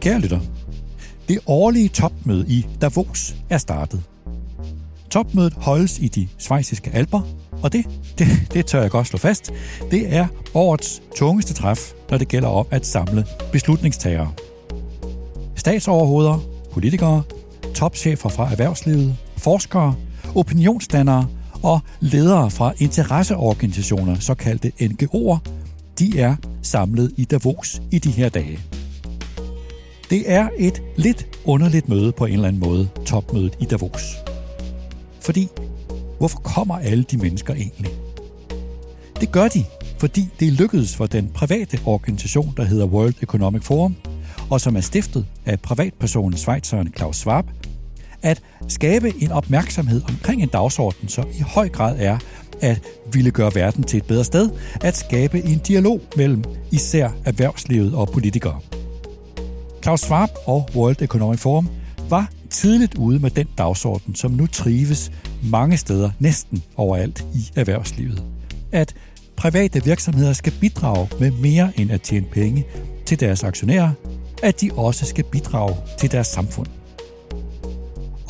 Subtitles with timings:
[0.00, 0.40] Kære lytter,
[1.28, 4.02] det årlige topmøde i Davos er startet.
[5.10, 7.20] Topmødet holdes i de svejsiske alper,
[7.62, 7.86] og det,
[8.18, 9.52] det, det tør jeg godt slå fast,
[9.90, 14.32] det er årets tungeste træf, når det gælder om at samle beslutningstagere.
[15.56, 16.38] Statsoverhoveder,
[16.72, 17.22] politikere,
[17.74, 19.94] topchefer fra erhvervslivet, forskere,
[20.34, 21.26] opinionsdannere
[21.62, 25.38] og ledere fra interesseorganisationer, såkaldte NGO'er,
[25.98, 28.58] de er samlet i Davos i de her dage.
[30.10, 34.16] Det er et lidt underligt møde på en eller anden måde, topmødet i Davos.
[35.20, 35.48] Fordi,
[36.18, 37.92] hvorfor kommer alle de mennesker egentlig?
[39.20, 39.64] Det gør de,
[39.98, 43.96] fordi det lykkedes for den private organisation, der hedder World Economic Forum,
[44.50, 47.44] og som er stiftet af privatpersonen Schweizeren Klaus Schwab,
[48.22, 52.18] at skabe en opmærksomhed omkring en dagsorden, som i høj grad er
[52.60, 52.80] at
[53.12, 58.08] ville gøre verden til et bedre sted, at skabe en dialog mellem især erhvervslivet og
[58.08, 58.60] politikere.
[59.82, 61.68] Klaus Schwab og World Economic Forum
[62.08, 68.22] var tidligt ude med den dagsorden, som nu trives mange steder, næsten overalt i erhvervslivet.
[68.72, 68.94] At
[69.36, 72.64] private virksomheder skal bidrage med mere end at tjene penge
[73.06, 73.90] til deres aktionærer,
[74.42, 76.79] at de også skal bidrage til deres samfund.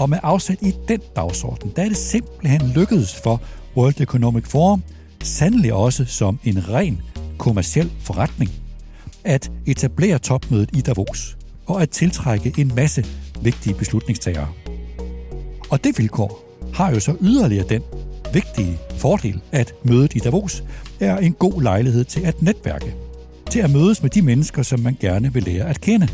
[0.01, 3.41] Og med afsæt i den dagsorden, der er det simpelthen lykkedes for
[3.77, 4.83] World Economic Forum,
[5.23, 7.03] sandelig også som en ren
[7.39, 8.51] kommersiel forretning,
[9.25, 13.06] at etablere topmødet i Davos og at tiltrække en masse
[13.43, 14.48] vigtige beslutningstagere.
[15.71, 17.83] Og det vilkår har jo så yderligere den
[18.33, 20.65] vigtige fordel, at mødet i Davos
[21.01, 22.95] er en god lejlighed til at netværke,
[23.51, 26.09] til at mødes med de mennesker, som man gerne vil lære at kende.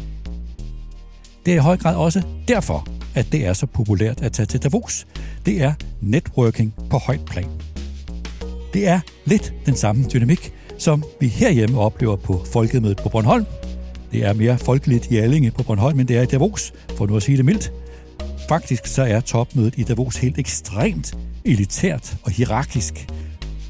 [1.47, 4.63] Det er i høj grad også derfor, at det er så populært at tage til
[4.63, 5.07] Davos.
[5.47, 7.49] Det er networking på højt plan.
[8.75, 13.45] Det er lidt den samme dynamik, som vi herhjemme oplever på Folkemødet på Bornholm.
[14.13, 17.17] Det er mere folkeligt i Allinge på Bornholm, men det er i Davos, for nu
[17.17, 17.73] at sige det mildt.
[18.49, 23.07] Faktisk så er topmødet i Davos helt ekstremt elitært og hierarkisk.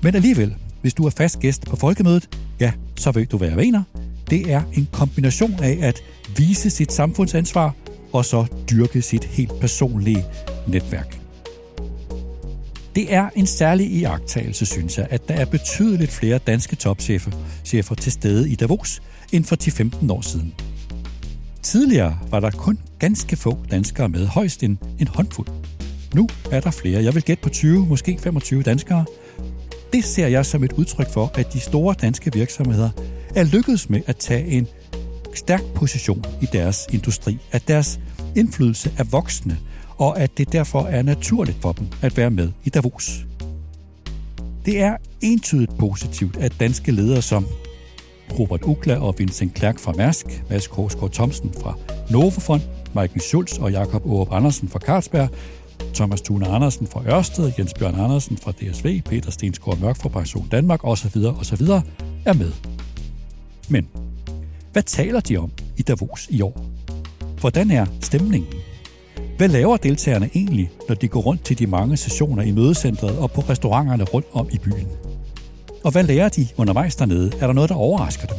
[0.02, 2.28] Men alligevel, hvis du er fast gæst på Folkemødet,
[2.60, 3.82] ja, så ved du være mener.
[4.30, 6.02] Det er en kombination af at
[6.36, 7.74] vise sit samfundsansvar
[8.12, 10.24] og så dyrke sit helt personlige
[10.66, 11.18] netværk.
[12.94, 17.30] Det er en særlig iagttagelse, synes jeg, at der er betydeligt flere danske topchefer
[17.64, 19.02] chefer til stede i Davos
[19.32, 19.56] end for
[20.06, 20.54] 10-15 år siden.
[21.62, 25.48] Tidligere var der kun ganske få danskere med, højst en, en håndfuld.
[26.14, 27.04] Nu er der flere.
[27.04, 29.04] Jeg vil gætte på 20, måske 25 danskere.
[29.92, 32.90] Det ser jeg som et udtryk for, at de store danske virksomheder
[33.34, 34.66] er lykkedes med at tage en
[35.38, 38.00] stærk position i deres industri, at deres
[38.36, 39.56] indflydelse er voksende,
[39.98, 43.26] og at det derfor er naturligt for dem at være med i Davos.
[44.64, 47.46] Det er entydigt positivt, at danske ledere som
[48.38, 51.74] Robert Ukla og Vincent Klerk fra Mærsk, Mads Korsgaard Thomsen fra
[52.10, 52.62] Novofond,
[52.94, 55.28] Michael Schulz og Jakob Aarup Andersen fra Carlsberg,
[55.94, 60.48] Thomas Thune Andersen fra Ørsted, Jens Bjørn Andersen fra DSV, Peter Stensgaard Mørk fra Pension
[60.50, 61.24] Danmark osv.
[61.40, 61.62] osv.
[62.24, 62.52] er med.
[63.68, 63.88] Men
[64.76, 66.66] hvad taler de om i Davos i år?
[67.40, 68.48] Hvordan er stemningen?
[69.36, 73.30] Hvad laver deltagerne egentlig, når de går rundt til de mange sessioner i mødecentret og
[73.30, 74.88] på restauranterne rundt om i byen?
[75.84, 77.32] Og hvad lærer de undervejs dernede?
[77.40, 78.36] Er der noget, der overrasker dem?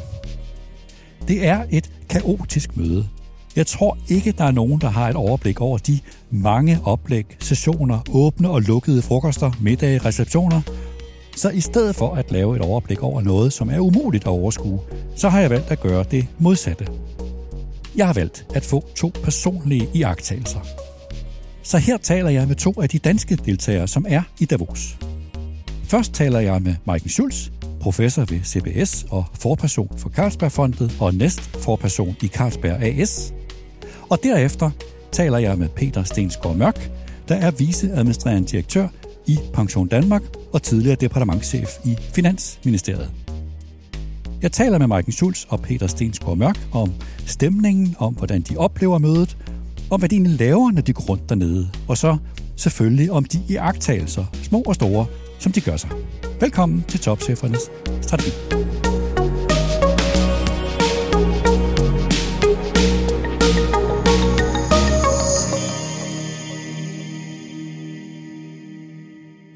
[1.28, 3.08] Det er et kaotisk møde.
[3.56, 6.00] Jeg tror ikke, der er nogen, der har et overblik over de
[6.32, 10.62] mange oplæg, sessioner, åbne og lukkede frokoster, middage, receptioner.
[11.38, 14.80] Så i stedet for at lave et overblik over noget, som er umuligt at overskue,
[15.16, 16.88] så har jeg valgt at gøre det modsatte.
[17.96, 20.60] Jeg har valgt at få to personlige iagttagelser.
[21.64, 24.98] Så her taler jeg med to af de danske deltagere, som er i Davos.
[25.84, 27.50] Først taler jeg med Mike Schulz,
[27.82, 33.34] professor ved CBS og forperson for Carlsbergfondet og næst forperson i Carlsberg AS.
[34.10, 34.70] Og derefter
[35.12, 36.92] taler jeg med Peter Stensgaard Mørk,
[37.28, 38.88] der er viceadministrerende direktør
[39.28, 40.22] i Pension Danmark
[40.54, 43.12] og tidligere departementschef i Finansministeriet.
[44.42, 46.94] Jeg taler med Martin Schulz og Peter Stensgaard Mørk om
[47.26, 49.38] stemningen, om hvordan de oplever mødet,
[49.90, 52.18] om hvad de egentlig laver, når de går rundt dernede, og så
[52.56, 55.06] selvfølgelig om de iagttagelser, små og store,
[55.40, 55.90] som de gør sig.
[56.40, 57.62] Velkommen til Topchefernes
[58.02, 58.32] Strategi.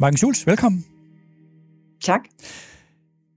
[0.01, 0.85] Marken Schulz, velkommen.
[2.03, 2.21] Tak.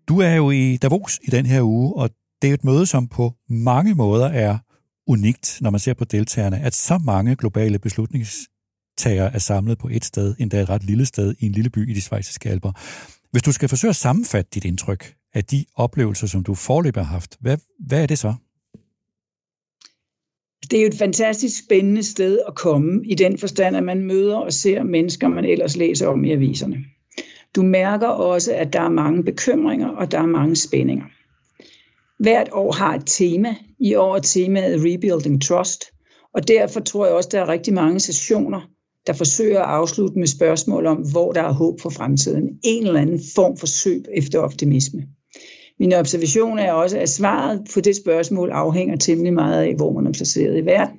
[0.09, 2.11] Du er jo i Davos i den her uge, og
[2.43, 4.59] det er et møde, som på mange måder er
[5.07, 10.05] unikt, når man ser på deltagerne, at så mange globale beslutningstagere er samlet på et
[10.05, 12.73] sted, endda et ret lille sted i en lille by i de svejsiske alper.
[13.31, 17.13] Hvis du skal forsøge at sammenfatte dit indtryk af de oplevelser, som du forløbig har
[17.13, 18.35] haft, hvad, hvad er det så?
[20.71, 24.37] Det er jo et fantastisk spændende sted at komme, i den forstand, at man møder
[24.37, 26.77] og ser mennesker, man ellers læser om i aviserne.
[27.57, 31.05] Du mærker også, at der er mange bekymringer, og der er mange spændinger.
[32.19, 33.57] Hvert år har et tema.
[33.79, 35.85] I år er temaet Rebuilding Trust,
[36.35, 38.61] og derfor tror jeg også, der er rigtig mange sessioner,
[39.07, 42.59] der forsøger at afslutte med spørgsmål om, hvor der er håb for fremtiden.
[42.65, 45.03] En eller anden form for søb efter optimisme.
[45.81, 50.07] Min observation er også, at svaret på det spørgsmål afhænger temmelig meget af, hvor man
[50.07, 50.99] er placeret i verden.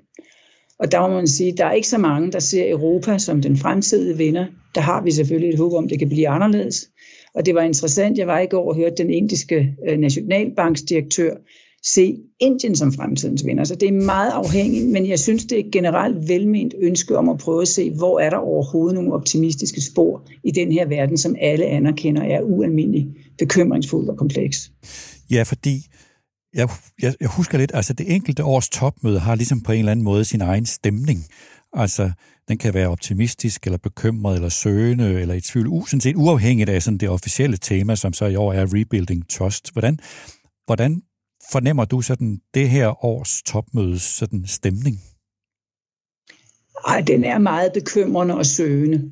[0.79, 3.41] Og der må man sige, at der er ikke så mange, der ser Europa som
[3.41, 4.45] den fremtidige vinder.
[4.75, 6.89] Der har vi selvfølgelig et håb om, at det kan blive anderledes.
[7.35, 11.35] Og det var interessant, jeg var i går og hørte den indiske øh, nationalbanksdirektør
[11.93, 13.63] se Indien som fremtidens vinder.
[13.63, 17.29] Så det er meget afhængigt, men jeg synes, det er et generelt velment ønske om
[17.29, 21.17] at prøve at se, hvor er der overhovedet nogle optimistiske spor i den her verden,
[21.17, 24.71] som alle anerkender er ualmindelig bekymringsfuld og kompleks.
[25.31, 25.87] Ja, fordi
[26.53, 26.69] jeg,
[27.01, 30.03] jeg, jeg husker lidt, altså det enkelte års topmøde har ligesom på en eller anden
[30.03, 31.25] måde sin egen stemning.
[31.73, 32.11] Altså,
[32.47, 36.83] den kan være optimistisk, eller bekymret, eller søgende, eller i tvivl, sådan set uafhængigt af
[36.83, 39.73] sådan det officielle tema, som så i år er Rebuilding Trust.
[39.73, 39.99] Hvordan,
[40.65, 41.01] hvordan
[41.51, 44.95] fornemmer du sådan det her års topmødes sådan stemning?
[46.87, 49.11] Ej, den er meget bekymrende og søgende.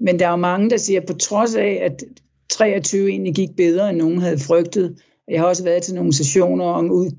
[0.00, 2.04] Men der er jo mange, der siger, at på trods af, at
[2.48, 4.96] 23 egentlig gik bedre, end nogen havde frygtet,
[5.28, 7.10] jeg har også været til nogle sessioner om, ud,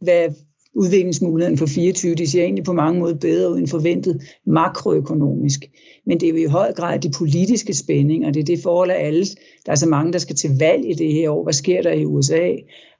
[0.00, 0.28] hvad
[0.78, 5.70] udviklingsmuligheden for 24, de ser egentlig på mange måder bedre ud end forventet makroøkonomisk.
[6.06, 9.06] Men det er jo i høj grad de politiske spændinger, det er det forhold af
[9.06, 9.26] alle.
[9.66, 11.42] Der er så mange, der skal til valg i det her år.
[11.42, 12.50] Hvad sker der i USA?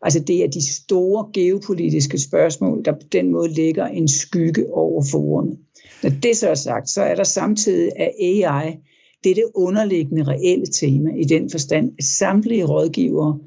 [0.02, 5.04] Altså det er de store geopolitiske spørgsmål, der på den måde lægger en skygge over
[5.10, 5.58] forummet.
[6.02, 8.76] Når det så er sagt, så er der samtidig af AI
[9.24, 13.38] det er det underliggende reelle tema i den forstand, at samtlige rådgivere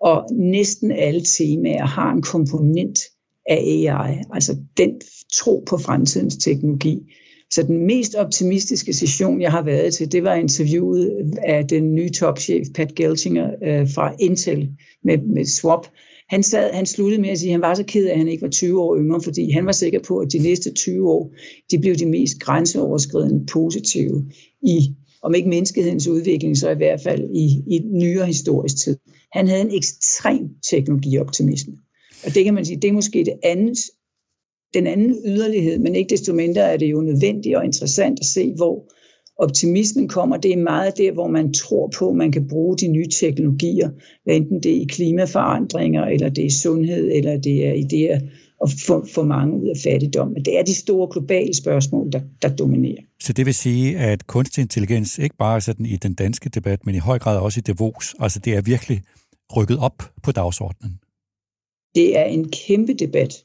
[0.00, 2.98] og næsten alle temaer har en komponent
[3.50, 5.00] af AI, altså den
[5.32, 6.98] tro på fremtidens teknologi.
[7.50, 11.10] Så den mest optimistiske session, jeg har været til, det var interviewet
[11.42, 14.68] af den nye topchef, Pat Gelsinger øh, fra Intel
[15.04, 15.86] med, med Swap.
[16.28, 18.28] Han, sad, han sluttede med at sige, at han var så ked af, at han
[18.28, 21.34] ikke var 20 år yngre, fordi han var sikker på, at de næste 20 år,
[21.70, 24.30] de blev de mest grænseoverskridende positive
[24.62, 28.96] i, om ikke menneskehedens udvikling, så i hvert fald i, i nyere historisk tid.
[29.32, 31.74] Han havde en ekstrem teknologioptimisme.
[32.24, 33.78] Og det kan man sige, det er måske det andet,
[34.74, 38.52] den anden yderlighed, men ikke desto mindre er det jo nødvendigt og interessant at se,
[38.56, 38.92] hvor
[39.38, 40.36] optimismen kommer.
[40.36, 43.90] Det er meget der, hvor man tror på, at man kan bruge de nye teknologier,
[44.24, 48.28] hvad enten det er i klimaforandringer, eller det er sundhed, eller det er idéer
[48.64, 50.28] at få, få mange ud af fattigdom.
[50.28, 53.02] Men det er de store globale spørgsmål, der, der dominerer.
[53.20, 56.86] Så det vil sige, at kunstig intelligens ikke bare er sådan i den danske debat,
[56.86, 59.00] men i høj grad også i Davos, altså det er virkelig
[59.56, 60.98] rykket op på dagsordenen?
[61.94, 63.44] Det er en kæmpe debat.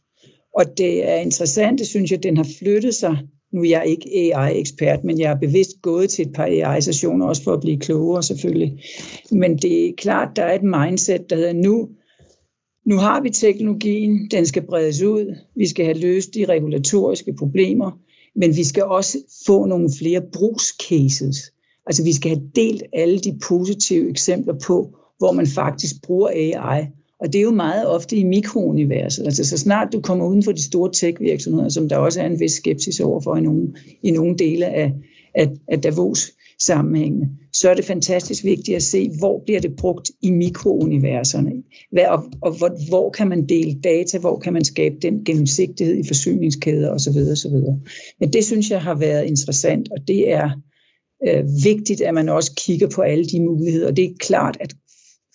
[0.55, 3.17] Og det er interessant, synes jeg, at den har flyttet sig.
[3.53, 7.43] Nu er jeg ikke AI-ekspert, men jeg er bevidst gået til et par AI-sessioner, også
[7.43, 8.83] for at blive klogere selvfølgelig.
[9.31, 11.89] Men det er klart, der er et mindset, der hedder nu,
[12.85, 17.91] nu har vi teknologien, den skal bredes ud, vi skal have løst de regulatoriske problemer,
[18.35, 21.37] men vi skal også få nogle flere brugscases.
[21.87, 26.85] Altså vi skal have delt alle de positive eksempler på, hvor man faktisk bruger AI.
[27.25, 29.25] Og det er jo meget ofte i mikrouniverset.
[29.25, 32.39] Altså så snart du kommer uden for de store tech-virksomheder, som der også er en
[32.39, 34.93] vis skepsis overfor i nogle, i nogle dele af,
[35.35, 40.11] af, af Davos sammenhængende, så er det fantastisk vigtigt at se, hvor bliver det brugt
[40.21, 41.51] i mikrouniverserne,
[41.91, 45.97] Hvad, og, og hvor, hvor kan man dele data, hvor kan man skabe den gennemsigtighed
[45.97, 47.17] i forsyningskæder osv.
[47.31, 47.55] osv.
[48.19, 50.49] Men det synes jeg har været interessant, og det er
[51.27, 53.87] øh, vigtigt, at man også kigger på alle de muligheder.
[53.87, 54.75] Og det er klart, at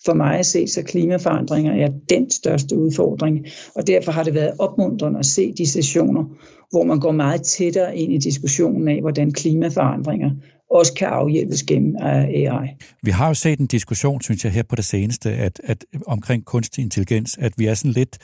[0.05, 3.45] for mig at se, så klimaforandringer er den største udfordring.
[3.75, 6.23] Og derfor har det været opmuntrende at se de sessioner,
[6.71, 10.31] hvor man går meget tættere ind i diskussionen af, hvordan klimaforandringer
[10.71, 12.67] også kan afhjælpes gennem øh, AI.
[13.03, 16.45] Vi har jo set en diskussion, synes jeg, her på det seneste, at, at omkring
[16.45, 18.17] kunstig intelligens, at vi er sådan lidt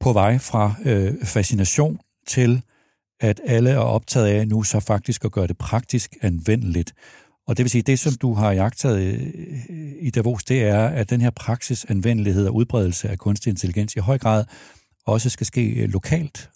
[0.00, 2.62] på vej fra øh, fascination til,
[3.20, 6.92] at alle er optaget af nu så faktisk at gøre det praktisk anvendeligt.
[7.52, 9.12] Og det vil sige, det som du har jagtet øh,
[9.70, 13.98] øh, i Davos, det er, at den her praksisanvendelighed og udbredelse af kunstig intelligens i
[13.98, 14.44] høj grad
[15.06, 16.50] også skal ske øh, lokalt.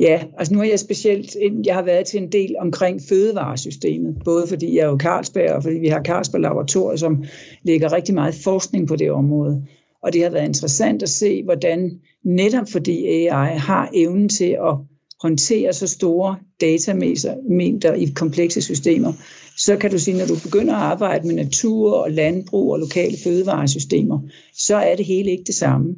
[0.00, 4.46] Ja, altså nu har jeg specielt, jeg har været til en del omkring fødevaresystemet, både
[4.48, 7.24] fordi jeg er jo Carlsberg, og fordi vi har Carlsberg Laboratoriet, som
[7.62, 9.66] lægger rigtig meget forskning på det område.
[10.02, 14.76] Og det har været interessant at se, hvordan netop fordi AI har evnen til at
[15.24, 19.12] håndtere så store datamængder i komplekse systemer,
[19.58, 23.16] så kan du sige, når du begynder at arbejde med natur og landbrug og lokale
[23.24, 24.20] fødevaresystemer,
[24.54, 25.96] så er det hele ikke det samme.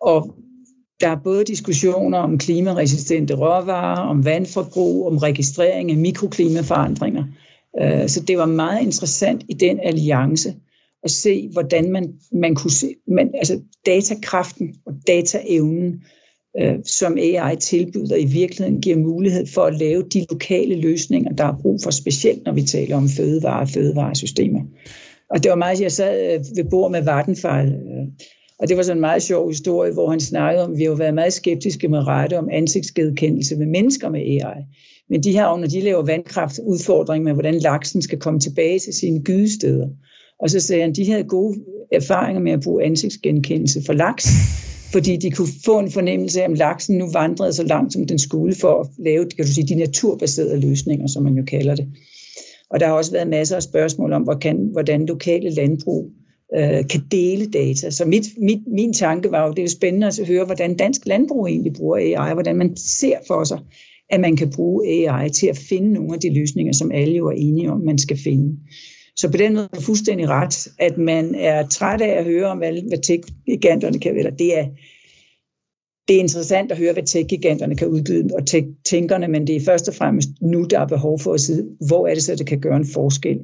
[0.00, 0.34] Og
[1.00, 7.24] der er både diskussioner om klimaresistente råvarer, om vandforbrug, om registrering af mikroklimaforandringer.
[7.82, 10.54] Øh, så det var meget interessant i den alliance
[11.02, 16.02] at se, hvordan man, man kunne se, man, altså datakraften og dataevnen,
[16.60, 21.44] øh, som AI tilbyder, i virkeligheden giver mulighed for at lave de lokale løsninger, der
[21.44, 24.60] er brug for, specielt når vi taler om fødevare og fødevaresystemer.
[25.30, 28.06] Og det var meget, jeg sad øh, ved bord med Vattenfall, øh,
[28.58, 30.94] og det var sådan en meget sjov historie, hvor han snakkede om, at vi har
[30.94, 34.62] været meget skeptiske med rette om ansigtsgenkendelse med mennesker med AI.
[35.10, 38.92] Men de her, når de laver vandkraft, udfordring med, hvordan laksen skal komme tilbage til
[38.92, 39.88] sine gydesteder.
[40.40, 41.58] Og så sagde han, at de havde gode
[41.92, 44.28] erfaringer med at bruge ansigtsgenkendelse for laks,
[44.92, 48.18] fordi de kunne få en fornemmelse af, om laksen nu vandrede så langt, som den
[48.18, 51.86] skulle, for at lave kan du sige, de naturbaserede løsninger, som man jo kalder det.
[52.70, 56.10] Og der har også været masser af spørgsmål om, hvordan, hvordan lokale landbrug
[56.56, 57.90] øh, kan dele data.
[57.90, 61.06] Så mit, mit, min tanke var jo, det er jo spændende at høre, hvordan dansk
[61.06, 63.58] landbrug egentlig bruger AI, hvordan man ser for sig,
[64.10, 67.26] at man kan bruge AI til at finde nogle af de løsninger, som alle jo
[67.26, 68.56] er enige om, man skal finde.
[69.16, 72.58] Så på den måde er fuldstændig ret, at man er træt af at høre om,
[72.58, 74.66] hvad, hvad tech-giganterne kan, eller det er,
[76.08, 78.46] det er interessant at høre, hvad tech-giganterne kan udbyde, og
[78.84, 82.06] tænkerne, men det er først og fremmest nu, der er behov for at sige, hvor
[82.06, 83.40] er det så, det kan gøre en forskel.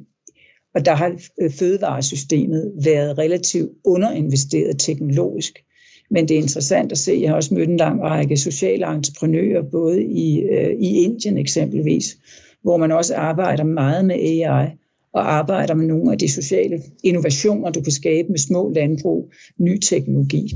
[0.75, 5.59] Og der har øh, fødevaresystemet været relativt underinvesteret teknologisk.
[6.11, 9.61] Men det er interessant at se, jeg har også mødt en lang række sociale entreprenører,
[9.71, 12.17] både i, øh, i Indien eksempelvis,
[12.61, 14.67] hvor man også arbejder meget med AI,
[15.13, 19.77] og arbejder med nogle af de sociale innovationer, du kan skabe med små landbrug, ny
[19.79, 20.55] teknologi.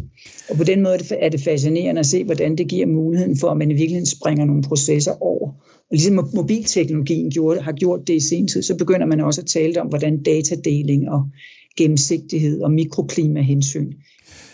[0.50, 3.58] Og på den måde er det fascinerende at se, hvordan det giver muligheden for, at
[3.58, 5.50] man i virkeligheden springer nogle processer over.
[5.90, 9.48] Og ligesom mobilteknologien gjorde, har gjort det i sen tid, så begynder man også at
[9.48, 11.30] tale om, hvordan datadeling og
[11.78, 13.94] gennemsigtighed og mikroklimahensyn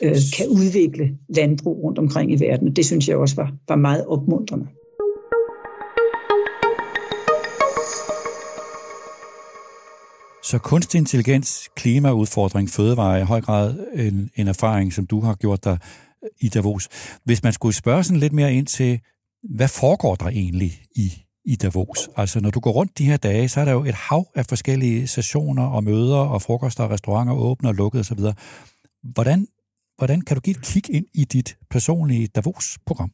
[0.01, 2.67] øh, kan udvikle landbrug rundt omkring i verden.
[2.67, 4.65] Og det synes jeg også var, var meget opmuntrende.
[10.51, 15.36] Så kunstig intelligens, klimaudfordring, fødevare er i høj grad en, en erfaring, som du har
[15.36, 15.77] gjort dig
[16.41, 16.89] i Davos.
[17.24, 19.00] Hvis man skulle spørge sådan lidt mere ind til,
[19.55, 21.12] hvad foregår der egentlig i,
[21.46, 22.10] i Davos?
[22.17, 24.46] Altså når du går rundt de her dage, så er der jo et hav af
[24.46, 28.20] forskellige sessioner og møder og frokoster og restauranter åbne og lukkede osv.
[29.03, 29.48] Hvordan,
[29.98, 33.12] hvordan kan du give et kig ind i dit personlige Davos-program?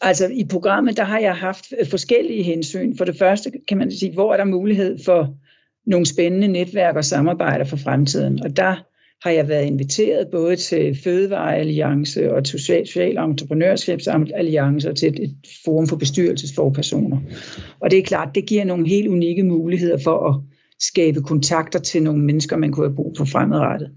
[0.00, 2.96] Altså i programmet, der har jeg haft forskellige hensyn.
[2.96, 5.34] For det første kan man sige, hvor er der mulighed for
[5.88, 8.42] nogle spændende netværk og samarbejder for fremtiden.
[8.42, 8.74] Og der
[9.22, 15.86] har jeg været inviteret både til Fødevarealliance og til Social Entreprenørskabsalliance og til et, forum
[15.86, 17.18] for bestyrelsesforpersoner.
[17.80, 20.40] Og det er klart, det giver nogle helt unikke muligheder for at
[20.80, 23.90] skabe kontakter til nogle mennesker, man kunne have brug for fremadrettet.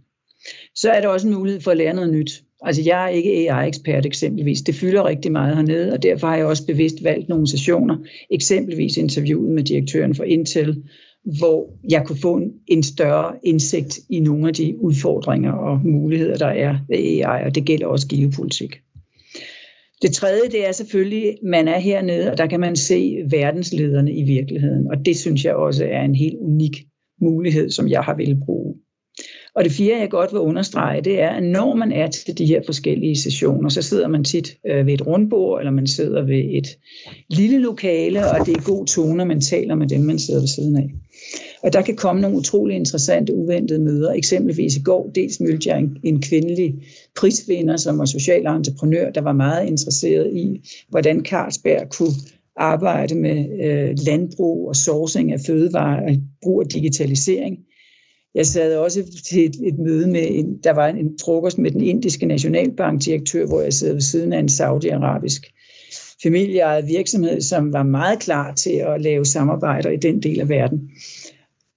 [0.76, 2.44] Så er der også en mulighed for at lære noget nyt.
[2.62, 4.62] Altså jeg er ikke AI-ekspert eksempelvis.
[4.62, 7.98] Det fylder rigtig meget hernede, og derfor har jeg også bevidst valgt nogle sessioner.
[8.32, 10.84] Eksempelvis interviewet med direktøren for Intel,
[11.24, 16.38] hvor jeg kunne få en, en større indsigt i nogle af de udfordringer og muligheder,
[16.38, 18.75] der er ved AI, og det gælder også geopolitik.
[20.01, 24.24] Det tredje, det er selvfølgelig, man er hernede, og der kan man se verdenslederne i
[24.24, 26.75] virkeligheden, og det synes jeg også er en helt unik
[27.22, 28.75] mulighed, som jeg har ville bruge.
[29.55, 32.46] Og det fjerde, jeg godt vil understrege, det er, at når man er til de
[32.46, 36.43] her forskellige sessioner, så sidder man tit øh, ved et rundbord, eller man sidder ved
[36.50, 36.77] et
[37.29, 40.77] lille lokale, og det er god toner, man taler med dem, man sidder ved siden
[40.77, 40.89] af.
[41.63, 44.12] Og der kan komme nogle utrolig interessante, uventede møder.
[44.12, 46.75] Eksempelvis i går dels mødte jeg en, en kvindelig
[47.20, 52.13] prisvinder, som var social entreprenør, der var meget interesseret i, hvordan Carlsberg kunne
[52.55, 57.58] arbejde med øh, landbrug og sourcing af fødevarer og brug af digitalisering.
[58.36, 61.82] Jeg sad også til et, et møde med, en, der var en frokost med den
[61.82, 65.54] indiske nationalbankdirektør, hvor jeg sad ved siden af en saudiarabisk
[66.24, 70.92] familieejet virksomhed, som var meget klar til at lave samarbejder i den del af verden.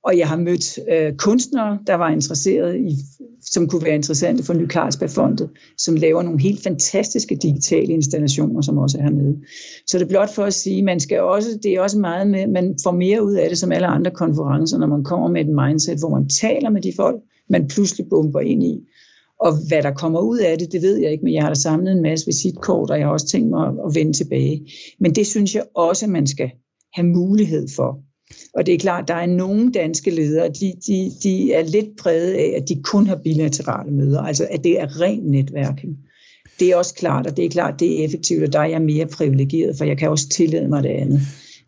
[0.05, 2.97] Og jeg har mødt øh, kunstnere, der var interesseret i,
[3.45, 8.79] som kunne være interessante for Ny Carlsbergfondet, som laver nogle helt fantastiske digitale installationer, som
[8.79, 9.37] også er hernede.
[9.87, 12.47] Så det er blot for at sige, man skal også, det er også meget med,
[12.47, 15.55] man får mere ud af det som alle andre konferencer, når man kommer med et
[15.55, 17.17] mindset, hvor man taler med de folk,
[17.49, 18.81] man pludselig bomber ind i.
[19.41, 21.55] Og hvad der kommer ud af det, det ved jeg ikke, men jeg har da
[21.55, 24.73] samlet en masse visitkort, og jeg har også tænkt mig at vende tilbage.
[25.01, 26.51] Men det synes jeg også, man skal
[26.95, 27.99] have mulighed for.
[28.57, 32.33] Og det er klart, der er nogle danske ledere, de, de, de er lidt præget
[32.33, 35.97] af, at de kun har bilaterale møder, altså at det er ren netværking.
[36.61, 38.83] Det er også klart, og det er klart, det er effektivt, og der er jeg
[38.83, 41.21] mere privilegeret, for jeg kan også tillade mig det andet.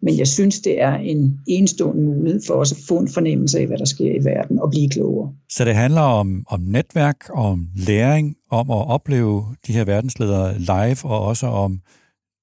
[0.03, 3.67] Men jeg synes, det er en enestående mulighed for os at få en fornemmelse af,
[3.67, 5.33] hvad der sker i verden, og blive klogere.
[5.51, 10.97] Så det handler om, om netværk, om læring, om at opleve de her verdensledere live,
[11.05, 11.81] og også om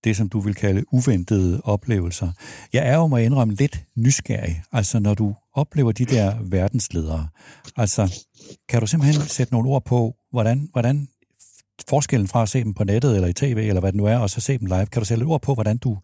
[0.04, 2.32] det, som du vil kalde uventede oplevelser.
[2.74, 4.64] Jeg er jo, må jeg indrømme, lidt nysgerrig.
[4.72, 7.28] Altså, når du oplever de der verdensledere,
[7.78, 8.26] altså,
[8.70, 11.08] kan du simpelthen sætte nogle ord på, hvordan, hvordan
[11.90, 14.18] forskellen fra at se dem på nettet, eller i tv, eller hvad det nu er,
[14.18, 15.98] og så se dem live, kan du sætte ord på, hvordan du,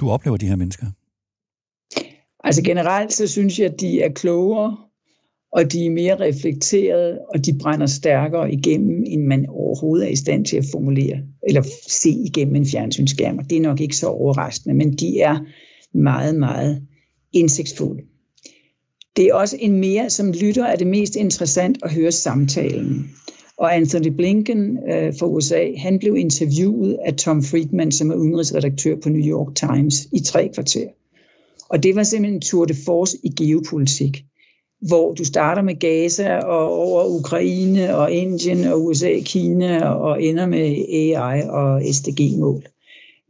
[0.00, 0.86] du oplever de her mennesker?
[2.44, 4.76] Altså generelt, så synes jeg, at de er klogere,
[5.56, 10.16] og de er mere reflekterede, og de brænder stærkere igennem, end man overhovedet er i
[10.16, 13.38] stand til at formulere, eller se igennem en fjernsynsskærm.
[13.38, 15.38] Det er nok ikke så overraskende, men de er
[15.94, 16.82] meget, meget
[17.32, 18.02] indsigtsfulde.
[19.16, 23.10] Det er også en mere, som lytter, er det mest interessant at høre samtalen.
[23.56, 28.96] Og Anthony Blinken øh, fra USA, han blev interviewet af Tom Friedman, som er udenrigsredaktør
[29.02, 30.86] på New York Times, i tre kvarter.
[31.68, 34.24] Og det var simpelthen en tour de force i geopolitik
[34.86, 40.46] hvor du starter med Gaza og over Ukraine og Indien og USA, Kina og ender
[40.46, 42.62] med AI og SDG-mål.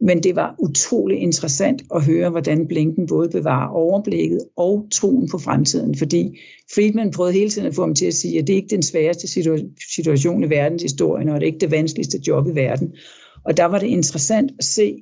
[0.01, 5.37] Men det var utrolig interessant at høre, hvordan Blinken både bevarer overblikket og troen på
[5.37, 6.39] fremtiden, fordi
[6.75, 8.83] Friedman prøvede hele tiden at få ham til at sige, at det ikke er den
[8.83, 9.27] sværeste
[9.95, 12.93] situation i verdenshistorien, og det er ikke det vanskeligste job i verden.
[13.45, 14.95] Og der var det interessant at se,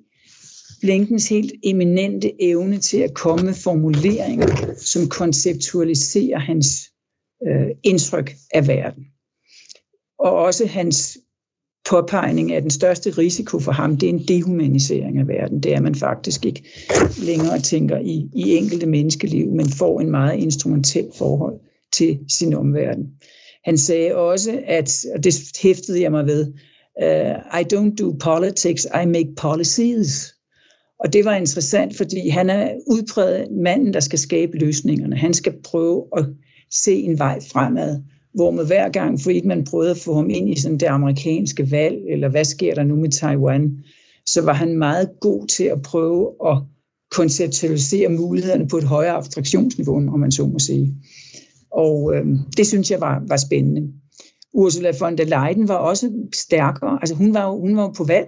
[0.82, 6.68] Blinkens helt eminente evne til at komme med formuleringer, som konceptualiserer hans
[7.48, 9.04] øh, indtryk af verden.
[10.20, 11.18] Og også hans
[11.90, 15.64] påpegning af den største risiko for ham, det er en dehumanisering af verden.
[15.64, 16.64] Det er, at man faktisk ikke
[17.18, 21.60] længere tænker i, i enkelte menneskeliv, men får en meget instrumentel forhold
[21.94, 23.08] til sin omverden.
[23.64, 26.54] Han sagde også, at, og det hæftede jeg mig ved,
[27.04, 30.35] uh, I don't do politics, I make policies.
[31.00, 35.16] Og det var interessant, fordi han er udpræget manden, der skal skabe løsningerne.
[35.16, 36.26] Han skal prøve at
[36.72, 38.02] se en vej fremad,
[38.34, 41.98] hvor med hver gang Friedman prøvede at få ham ind i sådan det amerikanske valg,
[42.10, 43.78] eller hvad sker der nu med Taiwan,
[44.26, 46.58] så var han meget god til at prøve at
[47.12, 50.96] konceptualisere mulighederne på et højere abstraktionsniveau, om man så må sige.
[51.72, 52.26] Og øh,
[52.58, 53.94] det synes jeg var, var spændende.
[54.54, 56.98] Ursula von der Leyen var også stærkere.
[57.02, 58.28] Altså hun var jo, hun var på valg,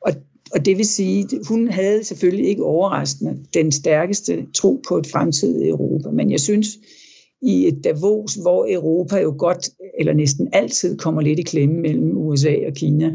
[0.00, 0.12] og
[0.52, 5.68] og det vil sige, hun havde selvfølgelig ikke overraskende den stærkeste tro på et fremtidigt
[5.68, 6.10] Europa.
[6.10, 6.68] Men jeg synes,
[7.42, 12.16] i et Davos, hvor Europa jo godt, eller næsten altid kommer lidt i klemme mellem
[12.16, 13.12] USA og Kina,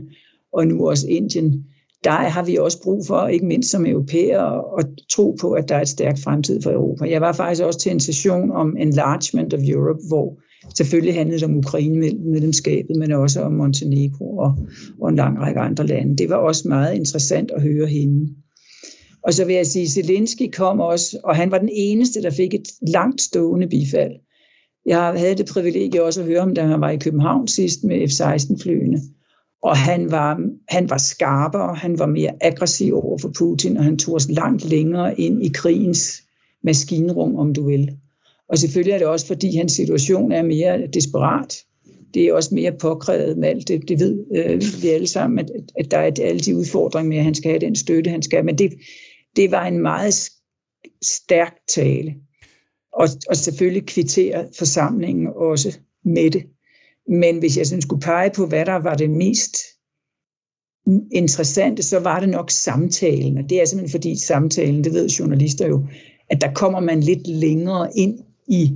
[0.54, 1.66] og nu også Indien,
[2.04, 5.76] der har vi også brug for, ikke mindst som europæer, at tro på, at der
[5.76, 7.10] er et stærkt fremtid for Europa.
[7.10, 10.40] Jeg var faktisk også til en session om enlargement of Europe, hvor
[10.74, 14.58] Selvfølgelig handlede det om Ukraine-medlemskabet, men også om Montenegro og,
[15.02, 16.18] og en lang række andre lande.
[16.18, 18.36] Det var også meget interessant at høre hende.
[19.24, 22.54] Og så vil jeg sige, Zelensky kom også, og han var den eneste, der fik
[22.54, 24.12] et langt stående bifald.
[24.86, 28.08] Jeg havde det privilegie også at høre ham, da han var i København sidst med
[28.08, 29.02] F-16-flyene.
[29.64, 33.98] Og han var, han var skarpere, han var mere aggressiv over for Putin, og han
[33.98, 36.24] tog os langt længere ind i krigens
[36.64, 37.92] maskinrum, om du vil.
[38.50, 41.58] Og selvfølgelig er det også, fordi hans situation er mere desperat.
[42.14, 43.88] Det er også mere påkrævet med alt det.
[43.88, 47.24] Det ved øh, vi alle sammen, at, at der er alle de udfordringer med, at
[47.24, 48.46] han skal have den støtte, han skal.
[48.46, 48.74] Men det,
[49.36, 50.30] det var en meget
[51.04, 52.16] stærk tale.
[52.94, 56.44] Og, og selvfølgelig kvitterer forsamlingen også med det.
[57.08, 59.58] Men hvis jeg sådan skulle pege på, hvad der var det mest
[61.12, 63.38] interessante, så var det nok samtalen.
[63.38, 65.88] Og det er simpelthen fordi samtalen, det ved journalister jo,
[66.30, 68.72] at der kommer man lidt længere ind i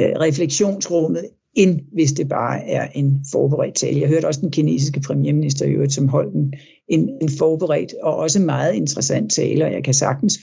[0.00, 4.00] øh, refleksionsrummet, end hvis det bare er en forberedt tale.
[4.00, 6.52] Jeg hørte også den kinesiske premierminister i øvrigt, som holdt en,
[6.88, 10.38] en, en forberedt og også meget interessant tale, og jeg kan sagtens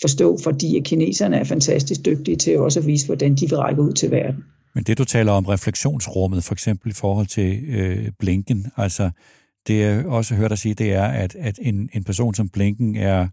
[0.00, 3.82] forstå, fordi at kineserne er fantastisk dygtige til også at vise, hvordan de vil række
[3.82, 4.44] ud til verden.
[4.74, 9.10] Men det, du taler om refleksionsrummet, for eksempel i forhold til øh, Blinken, altså
[9.66, 12.96] det jeg også hørt dig sige, det er, at, at en, en person som Blinken
[12.96, 13.28] er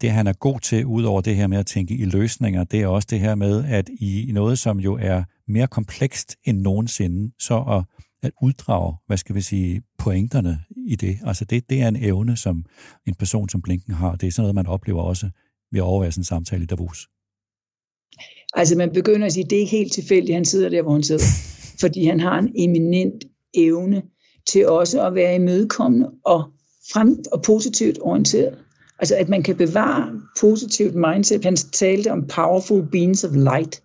[0.00, 2.82] det, han er god til, ud over det her med at tænke i løsninger, det
[2.82, 7.32] er også det her med, at i noget, som jo er mere komplekst end nogensinde,
[7.38, 7.84] så at,
[8.22, 11.18] at uddrage, hvad skal vi sige, pointerne i det.
[11.24, 12.64] Altså det, det er en evne, som
[13.06, 14.16] en person som Blinken har.
[14.16, 15.30] Det er sådan noget, man oplever også
[15.72, 17.08] ved at overvære sådan en samtale i Davos.
[18.54, 20.92] Altså man begynder at sige, at det er ikke helt tilfældigt, han sidder der, hvor
[20.92, 21.24] han sidder.
[21.82, 24.02] Fordi han har en eminent evne
[24.46, 26.44] til også at være imødekommende og,
[26.92, 28.58] frem, og positivt orienteret.
[28.98, 31.44] Altså at man kan bevare positivt mindset.
[31.44, 33.82] Han talte om powerful beings of light,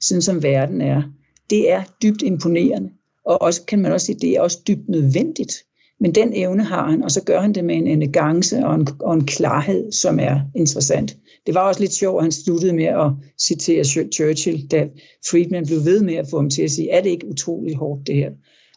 [0.00, 1.02] sådan som verden er.
[1.50, 2.90] Det er dybt imponerende.
[3.26, 5.52] Og også kan man også sige, det er også dybt nødvendigt.
[6.00, 8.88] Men den evne har han, og så gør han det med en elegance og en,
[9.00, 11.16] og en klarhed, som er interessant.
[11.46, 13.10] Det var også lidt sjovt, at han sluttede med at
[13.46, 14.88] citere Churchill, da
[15.30, 18.06] Friedman blev ved med at få ham til at sige, er det ikke utroligt hårdt
[18.06, 18.30] det her?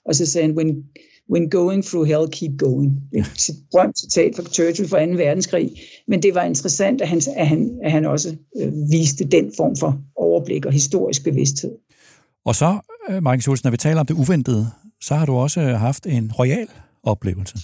[0.06, 0.84] Og så sagde han, when,
[1.30, 3.02] when going through hell, keep going.
[3.14, 3.26] Et
[3.72, 5.12] berømt citat fra Churchill fra 2.
[5.12, 5.72] verdenskrig.
[6.08, 9.76] Men det var interessant, at han, at han, at han også øh, viste den form
[9.76, 11.72] for overblik og historisk bevidsthed.
[12.46, 14.68] Og så, øh, Martin Schultz, når vi taler om det uventede,
[15.02, 16.68] så har du også haft en royal
[17.04, 17.58] oplevelse.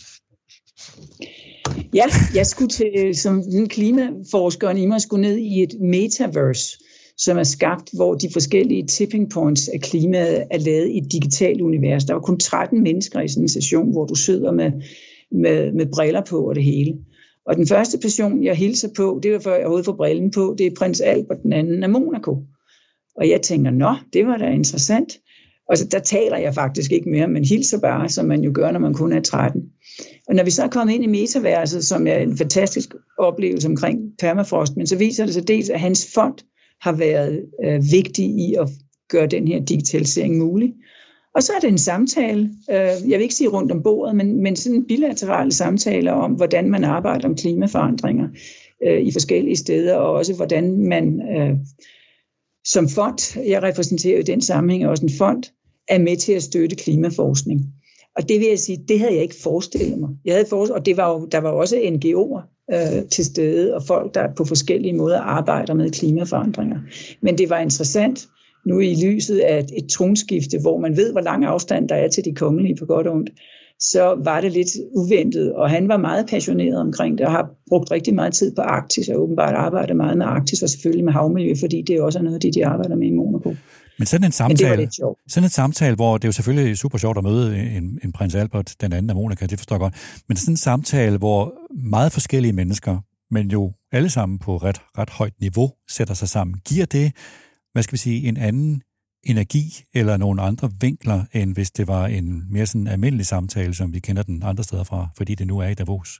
[1.93, 6.77] Ja, jeg skulle til, som den klimaforskeren i mig, skulle ned i et metaverse,
[7.17, 11.61] som er skabt, hvor de forskellige tipping points af klimaet er lavet i et digitalt
[11.61, 12.05] univers.
[12.05, 14.71] Der var kun 13 mennesker i sådan en session, hvor du sidder med,
[15.31, 16.93] med, med briller på og det hele.
[17.45, 20.55] Og den første person, jeg hilser på, det var før jeg overhovedet får brillen på,
[20.57, 22.37] det er prins Albert, den anden af Monaco.
[23.15, 25.19] Og jeg tænker, nå, det var da interessant.
[25.69, 28.71] Og så der taler jeg faktisk ikke mere, men hilser bare, som man jo gør,
[28.71, 29.61] når man kun er 13.
[30.27, 33.99] Og når vi så er kommet ind i metaverset, som er en fantastisk oplevelse omkring
[34.19, 36.37] permafrost, men så viser det sig dels, at hans fond
[36.83, 38.69] har været øh, vigtig i at
[39.09, 40.73] gøre den her digitalisering mulig.
[41.35, 44.43] Og så er det en samtale, øh, jeg vil ikke sige rundt om bordet, men,
[44.43, 48.27] men sådan bilaterale samtaler om, hvordan man arbejder om klimaforandringer
[48.87, 51.57] øh, i forskellige steder, og også hvordan man øh,
[52.65, 55.43] som fond, jeg repræsenterer i den sammenhæng også en fond,
[55.87, 57.73] er med til at støtte klimaforskning.
[58.15, 60.09] Og det vil jeg sige, det havde jeg ikke forestillet mig.
[60.25, 62.41] Jeg havde forestillet, og det var jo, der var også NGO'er
[62.73, 66.79] øh, til stede, og folk, der på forskellige måder arbejder med klimaforandringer.
[67.21, 68.27] Men det var interessant,
[68.65, 72.25] nu i lyset af et, tronskifte, hvor man ved, hvor lang afstand der er til
[72.25, 73.29] de kongelige på godt og ondt,
[73.79, 77.91] så var det lidt uventet, og han var meget passioneret omkring det, og har brugt
[77.91, 81.53] rigtig meget tid på Arktis, og åbenbart arbejder meget med Arktis, og selvfølgelig med havmiljø,
[81.59, 83.55] fordi det er også noget af det, de arbejder med i Monaco.
[83.97, 84.91] Men sådan en samtale,
[85.27, 88.35] sådan en samtale, hvor det er jo selvfølgelig super sjovt at møde en, en prins
[88.35, 91.53] Albert, den anden af Monaco, det forstår jeg godt, men sådan en samtale, hvor
[91.89, 92.99] meget forskellige mennesker,
[93.31, 97.15] men jo alle sammen på ret, ret højt niveau, sætter sig sammen, giver det,
[97.73, 98.81] hvad skal vi sige, en anden
[99.23, 103.93] energi eller nogle andre vinkler, end hvis det var en mere sådan almindelig samtale, som
[103.93, 106.19] vi kender den andre steder fra, fordi det nu er i Davos?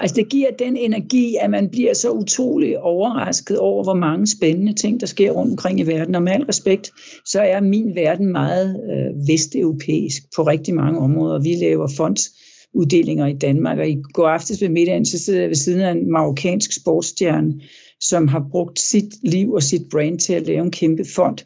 [0.00, 4.72] Altså det giver den energi, at man bliver så utrolig overrasket over, hvor mange spændende
[4.72, 6.14] ting, der sker rundt omkring i verden.
[6.14, 6.90] Og med al respekt,
[7.24, 11.42] så er min verden meget øh, vesteuropæisk på rigtig mange områder.
[11.42, 15.56] Vi laver fondsuddelinger i Danmark, og i går aftes ved middagen, så sidder jeg ved
[15.56, 17.54] siden af en marokkansk sportsstjerne,
[18.00, 21.38] som har brugt sit liv og sit brand til at lave en kæmpe fond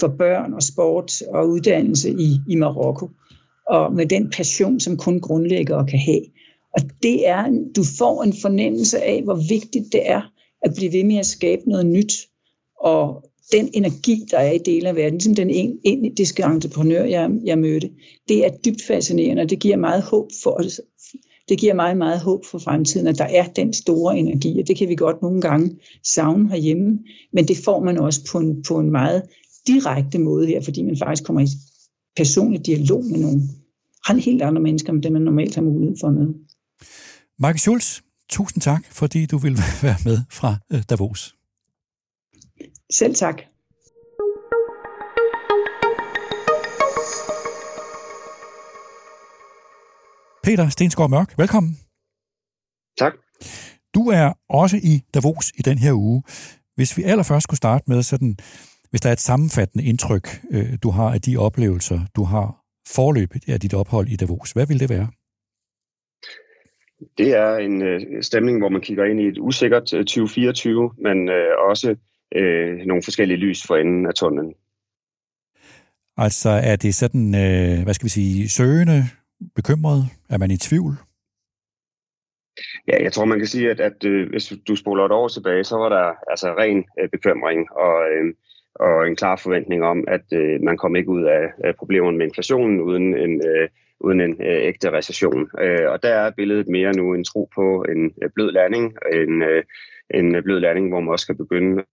[0.00, 3.08] for børn og sport og uddannelse i, i Marokko.
[3.68, 6.20] Og med den passion, som kun grundlæggere kan have.
[6.74, 7.44] Og det er,
[7.76, 10.22] du får en fornemmelse af, hvor vigtigt det er
[10.62, 12.12] at blive ved med at skabe noget nyt.
[12.80, 15.50] Og den energi, der er i dele af verden, ligesom den
[15.84, 17.90] indiske entreprenør, jeg, jeg mødte,
[18.28, 20.80] det er dybt fascinerende, og det giver meget håb for os.
[21.48, 24.76] Det giver meget, meget håb for fremtiden, at der er den store energi, og det
[24.76, 26.98] kan vi godt nogle gange savne herhjemme,
[27.32, 29.22] men det får man også på en, på en meget
[29.66, 31.46] direkte måde her, fordi man faktisk kommer i
[32.16, 33.40] personlig dialog med nogle
[34.20, 36.34] helt andre mennesker, end det man normalt har mulighed for at møde.
[37.38, 41.34] Mark Schulz, tusind tak, fordi du vil være med fra øh, Davos.
[42.90, 43.36] Selv tak.
[50.42, 51.78] Peter Stensgaard Mørk, velkommen.
[52.98, 53.12] Tak.
[53.94, 56.22] Du er også i Davos i den her uge.
[56.74, 58.36] Hvis vi allerførst skulle starte med sådan,
[58.90, 63.48] hvis der er et sammenfattende indtryk, øh, du har af de oplevelser, du har forløbet
[63.48, 65.08] af dit ophold i Davos, hvad vil det være?
[67.18, 71.28] Det er en øh, stemning, hvor man kigger ind i et usikkert 2024, øh, men
[71.28, 71.96] øh, også
[72.34, 74.54] øh, nogle forskellige lys for enden af tunnelen.
[76.16, 79.04] Altså er det sådan, øh, hvad skal vi sige, søgende,
[79.54, 80.04] bekymret?
[80.28, 80.92] Er man i tvivl?
[82.88, 85.64] Ja, jeg tror, man kan sige, at, at øh, hvis du spoler et år tilbage,
[85.64, 88.34] så var der altså ren øh, bekymring og, øh,
[88.74, 92.26] og en klar forventning om, at øh, man kom ikke ud af, af problemerne med
[92.26, 93.68] inflationen uden en øh,
[94.00, 95.50] uden en øh, ægte recession.
[95.60, 99.42] Øh, og der er billedet mere nu en tro på en øh, blød landing, en,
[99.42, 99.62] øh,
[100.14, 101.84] en øh, blød landing, hvor man også skal begynde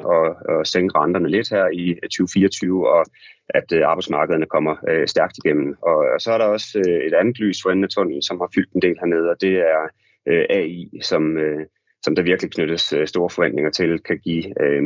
[0.00, 3.06] at, at sænke renterne lidt her i øh, 2024, og
[3.48, 5.76] at øh, arbejdsmarkederne kommer øh, stærkt igennem.
[5.82, 8.40] Og, og så er der også øh, et andet lys for enden af tunnelen, som
[8.40, 9.80] har fyldt en del hernede, og det er
[10.28, 11.66] øh, AI, som, øh,
[12.02, 14.82] som der virkelig knyttes øh, store forventninger til, kan give øh,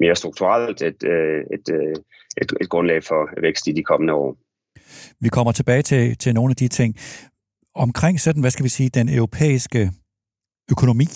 [0.00, 1.94] mere strukturelt et, øh, et, øh,
[2.42, 4.36] et, et grundlag for vækst i de kommende år.
[5.20, 6.96] Vi kommer tilbage til, til nogle af de ting.
[7.74, 9.90] Omkring sådan, hvad skal vi sige, den europæiske
[10.70, 11.08] økonomi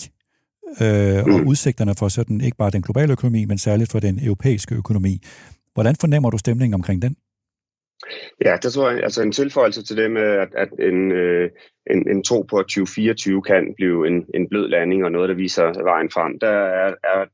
[0.81, 1.33] øh, mm.
[1.33, 5.21] og udsigterne for sådan, ikke bare den globale økonomi, men særligt for den europæiske økonomi.
[5.73, 7.15] Hvordan fornemmer du stemningen omkring den?
[8.45, 11.49] Ja, det tror jeg, altså en tilføjelse til det med, at, at en, øh,
[11.91, 15.35] en, en tro på, at 2024 kan blive en, en blød landing og noget, der
[15.35, 17.25] viser vejen frem, der er, er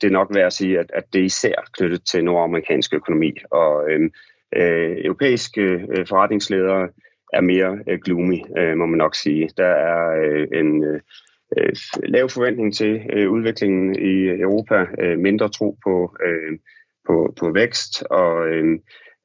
[0.00, 3.90] det nok værd at sige, at, at det er især knyttet til nordamerikansk økonomi, og
[3.90, 4.10] øh,
[4.56, 6.88] øh, europæiske øh, forretningsledere
[7.32, 9.48] er mere øh, gloomy, øh, må man nok sige.
[9.56, 11.00] Der er øh, en øh,
[11.58, 16.58] øh lav forventning til øh, udviklingen i Europa, øh, mindre tro på, øh,
[17.06, 18.78] på, på vækst, og øh,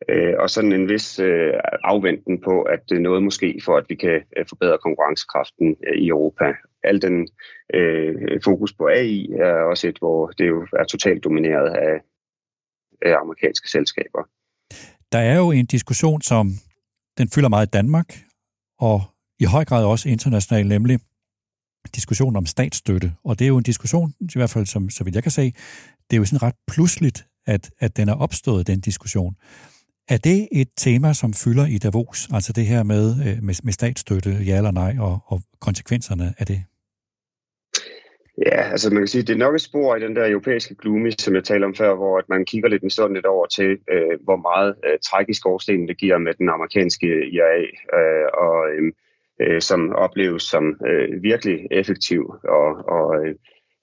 [0.09, 3.86] øh, og sådan en vis øh, afventen på, at det er noget måske for, at
[3.89, 6.53] vi kan øh, forbedre konkurrencekraften øh, i Europa.
[6.83, 7.27] Al den
[7.73, 12.01] øh, fokus på AI er også et, hvor det jo er totalt domineret af,
[13.01, 14.23] af amerikanske selskaber.
[15.13, 16.56] Der er jo en diskussion, som
[17.17, 18.23] den fylder meget i Danmark,
[18.80, 19.04] og
[19.39, 20.99] i høj grad også internationalt, nemlig
[21.95, 23.13] diskussionen om statsstøtte.
[23.23, 25.54] Og det er jo en diskussion, i hvert fald som, så vidt jeg kan se,
[26.10, 29.36] det er jo sådan ret pludseligt, at, at den er opstået, den diskussion.
[30.10, 33.73] Er det et tema, som fylder i Davos, altså det her med, øh, med, med
[33.73, 36.63] statsstøtte, ja eller nej, og, og konsekvenserne af det?
[38.38, 41.12] Ja, altså man kan sige, det er nok et spor i den der europæiske gloomy,
[41.19, 44.19] som jeg talte om før, hvor at man kigger lidt sådan lidt over til, øh,
[44.24, 47.60] hvor meget øh, træk i skorstenen det giver med den amerikanske IRA,
[48.00, 48.91] øh, og øhm,
[49.41, 53.36] øh, som opleves som øh, virkelig effektiv og, og øh,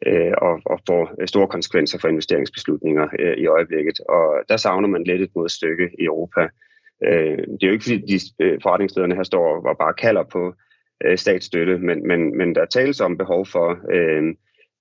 [0.07, 4.01] øh, og, og får store konsekvenser for investeringsbeslutninger øh, i øjeblikket.
[4.09, 6.49] Og der savner man lidt et modstykke i Europa.
[7.05, 10.55] Øh, det er jo ikke fordi, de øh, forretningslederne her står og bare kalder på
[11.05, 14.23] øh, statsstøtte, men, men, men der tales om behov for, øh,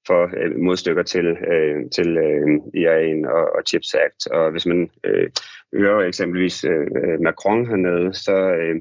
[0.07, 2.47] for øh, modstykker til, øh, til øh,
[2.81, 4.27] IRA'en og, og CHIPS Act.
[4.27, 5.29] Og hvis man øh,
[5.73, 6.87] hører eksempelvis øh,
[7.21, 8.75] Macron hernede, så øh,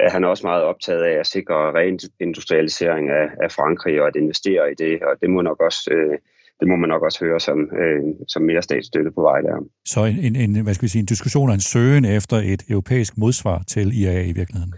[0.00, 4.72] er han også meget optaget af at sikre reindustrialisering af, af Frankrig og at investere
[4.72, 6.18] i det, og det må nok også øh,
[6.62, 9.56] det må man nok også høre som, øh, som mere statsstøtte på vej der.
[9.84, 13.12] Så en, en, hvad skal vi sige, en diskussion og en søgen efter et europæisk
[13.18, 14.72] modsvar til IAA i virkeligheden?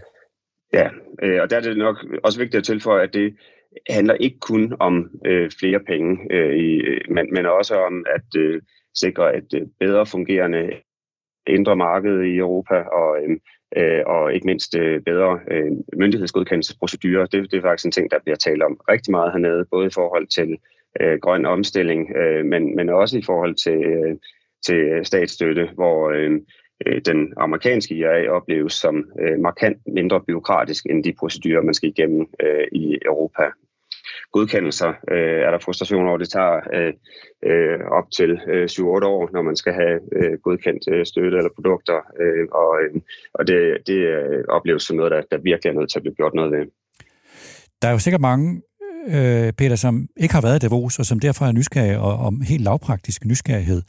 [0.75, 0.89] Ja,
[1.23, 3.35] øh, og der er det nok også vigtigt at tilføje, at det
[3.89, 8.41] handler ikke kun om øh, flere penge, øh, i, øh, men, men også om at
[8.41, 8.61] øh,
[8.95, 10.71] sikre et øh, bedre fungerende
[11.47, 13.37] indre marked i Europa og øh,
[13.77, 17.25] øh, og ikke mindst øh, bedre øh, myndighedsgodkendelsesprocedurer.
[17.25, 19.95] Det, det er faktisk en ting, der bliver talt om rigtig meget hernede, både i
[19.99, 20.57] forhold til
[21.01, 24.15] øh, grøn omstilling, øh, men, men også i forhold til, øh,
[24.65, 26.31] til statsstøtte, hvor øh,
[26.87, 31.89] øh den amerikanske IRA opleves som øh, markant mindre byråkratisk end de procedurer, man skal
[31.89, 33.43] igennem øh, i Europa
[34.31, 36.93] godkendelser øh, er der frustration over, det tager øh,
[37.49, 38.81] øh, op til øh, 7-8
[39.15, 43.01] år, når man skal have øh, godkendt øh, støtte eller produkter, øh, og, øh,
[43.33, 46.15] og det, det øh, opleves som noget, der, der virkelig er nødt til at blive
[46.15, 46.65] gjort noget ved.
[47.81, 48.61] Der er jo sikkert mange,
[49.15, 52.41] øh, Peter, som ikke har været i Davos, og som derfor er nysgerrige og om
[52.41, 53.81] helt lavpraktisk nysgerrighed.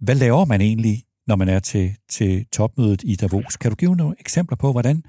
[0.00, 3.56] Hvad laver man egentlig, når man er til, til topmødet i Davos?
[3.56, 5.02] Kan du give nogle eksempler på, hvordan,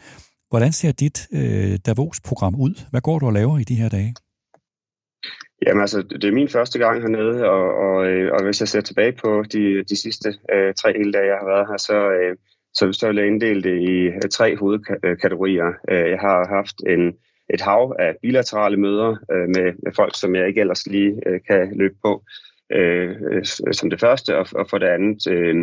[0.50, 2.74] hvordan ser dit øh, Davos-program ud?
[2.92, 4.14] Hvad går du og laver i de her dage?
[5.66, 8.82] Jamen altså, det er min første gang hernede, og, og, øh, og hvis jeg ser
[8.82, 12.36] tilbage på de, de sidste øh, tre hele dage, jeg har været her, så, øh,
[12.74, 15.70] så, så vil jeg inddele det i øh, tre hovedkategorier.
[15.92, 17.14] Øh, jeg har haft en,
[17.54, 21.40] et hav af bilaterale møder øh, med, med folk, som jeg ikke ellers lige øh,
[21.50, 22.24] kan løbe på,
[22.72, 25.56] øh, som det første, og, og for det andet øh,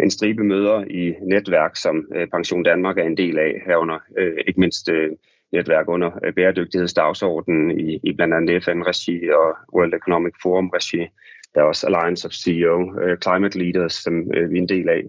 [0.00, 4.36] en stribe møder i netværk, som øh, Pension Danmark er en del af, herunder øh,
[4.46, 5.10] ikke mindst øh,
[5.52, 11.06] netværk under øh, bæredygtighedsdagsordenen i, i blandt andet FN-regi og World Economic Forum-regi.
[11.54, 14.68] Der er også Alliance of CEO, uh, øh, Climate Leaders, som uh, vi er en
[14.68, 15.02] del af.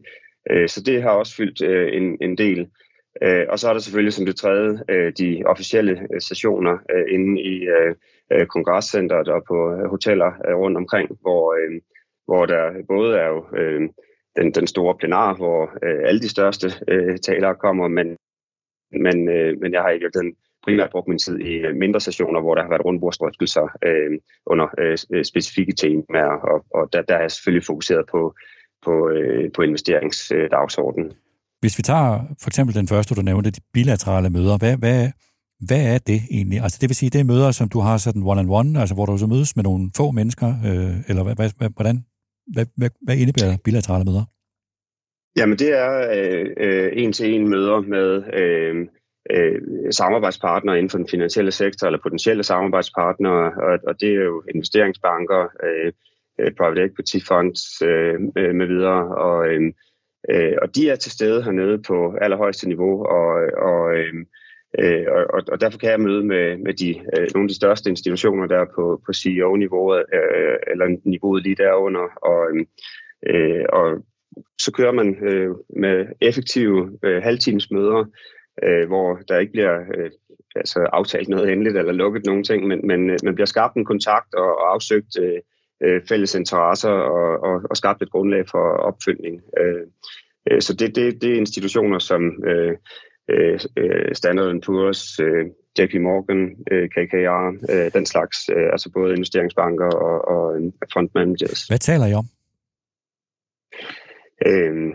[0.54, 2.60] Uh, så det har også fyldt uh, en, en del.
[3.26, 7.42] Uh, og så er der selvfølgelig som det tredje uh, de officielle sessioner uh, inde
[7.42, 7.68] i
[8.34, 9.58] uh, kongresscenteret og på
[9.90, 11.76] hoteller uh, rundt omkring, hvor, uh,
[12.26, 13.90] hvor der både er jo uh,
[14.38, 18.18] den, den store plenar, hvor øh, alle de største øh, talere kommer, men
[18.92, 22.42] men, øh, men jeg har i virkeligheden primært brugt min tid i øh, mindre sessioner,
[22.42, 24.12] hvor der har været rundbordsdrøftelser øh,
[24.46, 28.36] under øh, øh, specifikke temaer, og, og der, der er jeg selvfølgelig fokuseret på,
[28.86, 31.12] på, øh, på investeringsdagsordenen.
[31.60, 35.12] Hvis vi tager for eksempel den første, du nævnte, de bilaterale møder, hvad, hvad,
[35.68, 36.62] hvad er det egentlig?
[36.62, 39.18] Altså det vil sige, det er møder, som du har sådan one-on-one, altså hvor du
[39.18, 42.06] så mødes med nogle få mennesker, øh, eller hvad, hvad, hvordan,
[42.48, 44.26] hvad, hvad, hvad indebærer bilaterale møder?
[45.38, 48.88] Jamen det er øh, øh, en-til-en møder med øh,
[49.32, 54.44] øh, samarbejdspartnere inden for den finansielle sektor, eller potentielle samarbejdspartnere, og, og det er jo
[54.56, 55.92] investeringsbanker, øh,
[56.40, 59.48] øh private equity funds øh, øh med videre, og,
[60.30, 64.14] øh, og de er til stede hernede på allerhøjeste niveau, og, og øh,
[64.80, 67.90] Øh, og, og derfor kan jeg møde med, med de, øh, nogle af de største
[67.90, 72.68] institutioner der på, på CEO-niveauet, øh, eller niveauet lige derunder, og, øhm,
[73.30, 74.06] øh, og
[74.62, 78.06] så kører man øh, med effektive øh, halvtimesmøder,
[78.64, 80.12] øh, hvor der ikke bliver øh,
[80.56, 83.86] altså aftalt noget endeligt eller lukket nogen ting, men, men øh, man bliver skabt en
[83.86, 85.40] kontakt og, og afsøgt øh,
[85.84, 89.42] øh, fælles interesser og, og, og skabt et grundlag for opfølgning.
[89.60, 89.82] Øh,
[90.52, 92.76] øh så det, det, det er institutioner som øh,
[93.30, 93.60] øh,
[94.14, 95.46] Standard Poor's, øh,
[95.80, 100.62] JP Morgan, øh, KKR, øh, den slags, øh, altså både investeringsbanker og, og
[100.94, 101.64] fund managers.
[101.64, 102.26] Hvad taler I om?
[104.46, 104.94] Øh,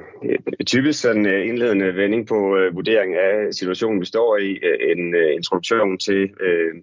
[0.66, 5.14] typisk sådan en indledende vending på øh, vurdering af situationen, vi står i, øh, en
[5.14, 6.74] øh, introduktion til, øh,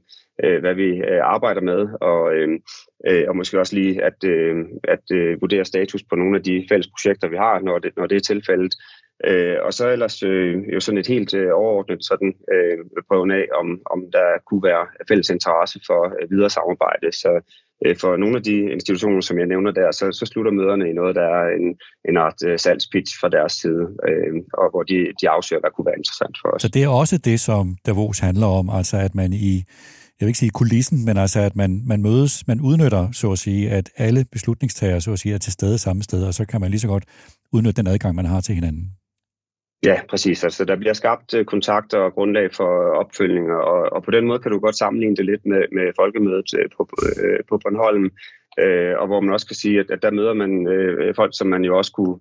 [0.44, 2.60] øh, hvad vi øh, arbejder med, og, øh,
[3.28, 6.88] og måske også lige at, øh, at øh, vurdere status på nogle af de fælles
[6.88, 8.74] projekter, vi har, når det, når det er tilfældet.
[9.26, 12.78] Øh, og så ellers øh, jo sådan et helt øh, overordnet sådan øh,
[13.08, 17.12] prøven af, om, om der kunne være fælles interesse for øh, videre samarbejde.
[17.12, 17.32] Så
[17.86, 20.94] øh, for nogle af de institutioner, som jeg nævner der, så, så slutter møderne i
[20.94, 21.68] noget, der er en,
[22.10, 25.90] en art øh, salgspitch fra deres side, øh, og hvor de, de afsøger, hvad kunne
[25.90, 26.62] være interessant for os.
[26.62, 29.64] Så det er også det, som Davos handler om, altså at man i
[30.20, 33.40] jeg vil ikke sige kulissen, men altså at man, man mødes, man udnytter, så at
[33.40, 36.62] sige, at alle beslutningstagere, så at sige, er til stede samme sted, og så kan
[36.62, 37.06] man lige så godt
[37.54, 38.92] udnytte den adgang, man har til hinanden.
[39.84, 40.44] Ja, præcis.
[40.44, 44.40] Altså, der bliver skabt øh, kontakter og grundlag for opfølgninger, og, og på den måde
[44.40, 46.90] kan du godt sammenligne det lidt med, med folkemødet øh, på,
[47.24, 48.10] øh, på Bornholm,
[48.60, 51.48] øh, og hvor man også kan sige, at, at der møder man øh, folk, som
[51.48, 52.20] man jo også kunne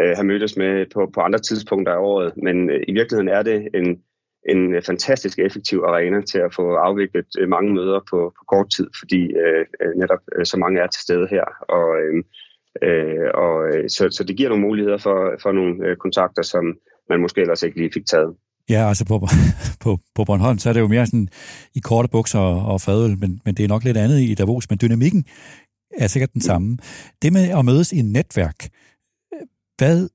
[0.00, 3.42] øh, have mødtes med på, på andre tidspunkter af året, men øh, i virkeligheden er
[3.42, 4.02] det en,
[4.48, 8.86] en fantastisk effektiv arena til at få afviklet øh, mange møder på, på kort tid,
[8.98, 9.66] fordi øh,
[9.96, 12.24] netop øh, så mange er til stede her, og øh,
[12.82, 16.64] Øh, og, så, så det giver nogle muligheder for, for nogle øh, kontakter, som,
[17.10, 18.34] man måske ellers ikke lige fik taget.
[18.68, 19.18] Ja, altså på,
[19.84, 21.28] på, på Bornholm, så er det jo mere sådan
[21.74, 24.78] i korte bukser og fadøl, men, men det er nok lidt andet i Davos, men
[24.82, 25.24] dynamikken
[25.96, 26.78] er sikkert den samme.
[27.22, 28.68] Det med at mødes i et netværk,
[29.78, 30.08] hvad,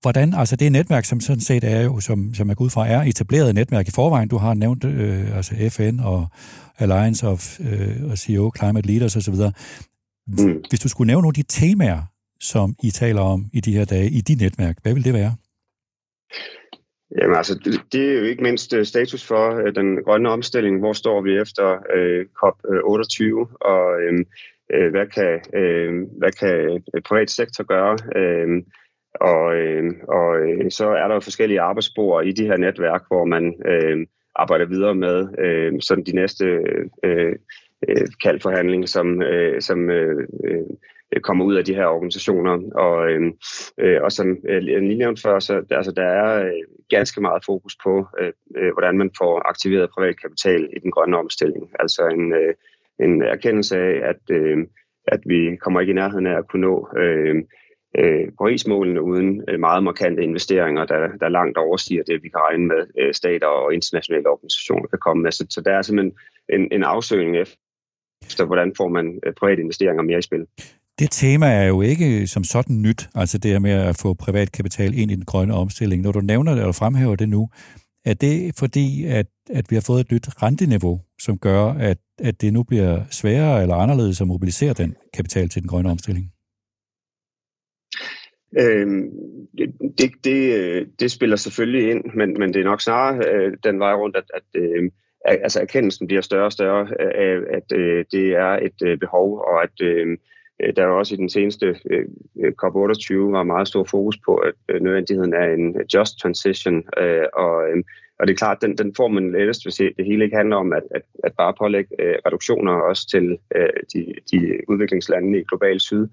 [0.00, 2.88] hvordan, altså det netværk, som sådan set er jo, som, som jeg går ud fra,
[2.88, 4.28] er etableret netværk i forvejen.
[4.28, 6.26] Du har nævnt øh, altså FN og
[6.78, 9.34] Alliance of øh, CEO Climate Leaders osv.
[9.34, 10.62] Mm.
[10.68, 12.02] Hvis du skulle nævne nogle af de temaer,
[12.40, 15.34] som I taler om i de her dage, i de netværk, hvad vil det være?
[17.20, 20.78] Jamen altså, det, det er jo ikke mindst øh, status for øh, den grønne omstilling.
[20.78, 24.24] Hvor står vi efter øh, COP28, øh, og øhm,
[24.74, 27.96] øh, hvad, kan, øh, hvad kan øh, privat sektor gøre?
[28.16, 28.62] Øh,
[29.14, 33.24] og, øh, og øh, så er der jo forskellige arbejdsspor i de her netværk, hvor
[33.24, 36.44] man øh, arbejder videre med øh, sådan de næste
[37.04, 37.36] øh,
[37.88, 40.28] øh, kaldforhandlinger, som, øh, som øh,
[41.12, 42.58] Øh, kommer ud af de her organisationer.
[42.74, 43.32] Og, øhm,
[43.78, 47.76] øh, og som jeg lige nævnte før, så altså, der er øh, ganske meget fokus
[47.84, 51.70] på, øh, øh, hvordan man får aktiveret privat kapital i den grønne omstilling.
[51.78, 52.54] Altså en, øh,
[53.00, 54.58] en erkendelse af, at, øh,
[55.06, 57.36] at vi kommer ikke i nærheden af at kunne nå øh,
[57.98, 62.66] øh, Paris-målene uden øh, meget markante investeringer, der, der langt overstiger det, vi kan regne
[62.66, 65.32] med, øh, stater og internationale organisationer kan komme med.
[65.32, 66.14] Så, så der er simpelthen
[66.48, 67.36] en, en afsøgning
[68.22, 70.46] efter, hvordan får man private investeringer mere i spil.
[71.00, 74.52] Det tema er jo ikke som sådan nyt, altså det her med at få privat
[74.52, 76.02] kapital ind i den grønne omstilling.
[76.02, 77.48] Når du nævner det eller fremhæver det nu,
[78.04, 82.40] er det fordi, at, at vi har fået et nyt renteniveau, som gør, at, at
[82.40, 86.26] det nu bliver sværere eller anderledes at mobilisere den kapital til den grønne omstilling?
[88.58, 89.10] Øhm,
[89.98, 90.40] det, det,
[91.00, 94.30] det spiller selvfølgelig ind, men, men det er nok snarere øh, den vej rundt, at,
[94.34, 94.90] at øh,
[95.26, 99.62] altså erkendelsen bliver større og større af, at øh, det er et øh, behov, og
[99.62, 100.18] at Øh,
[100.62, 102.04] Øh, der er også i den seneste øh,
[102.44, 106.84] øh, COP28 var meget stor fokus på at nødvendigheden er en just transition,
[107.32, 107.84] og, øhm,
[108.18, 110.72] og det er klart, den, den får man lettest, hvis det hele ikke handler om
[110.72, 111.90] at, at, at bare pålægge
[112.26, 113.38] reduktioner også til
[113.92, 116.06] de, de udviklingslande i global syd,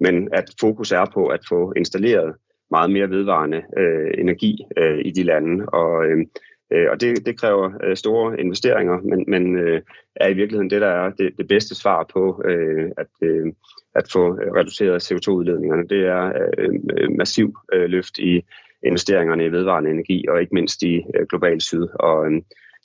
[0.00, 2.34] men at fokus er på at få installeret
[2.70, 6.26] meget mere vedvarende øh, energi øh, i de lande, og, øhm,
[6.72, 9.82] øh, og det, det kræver øh, store investeringer, men, men øh,
[10.16, 13.46] er i virkeligheden det, der er det, det bedste svar på, øh, at, øh,
[13.94, 15.88] at få reduceret CO2-udledningerne.
[15.88, 18.44] Det er øh, øh, massiv øh, løft i
[18.82, 21.86] investeringerne i vedvarende energi, og ikke mindst i øh, global syd.
[21.94, 22.42] Og, øh,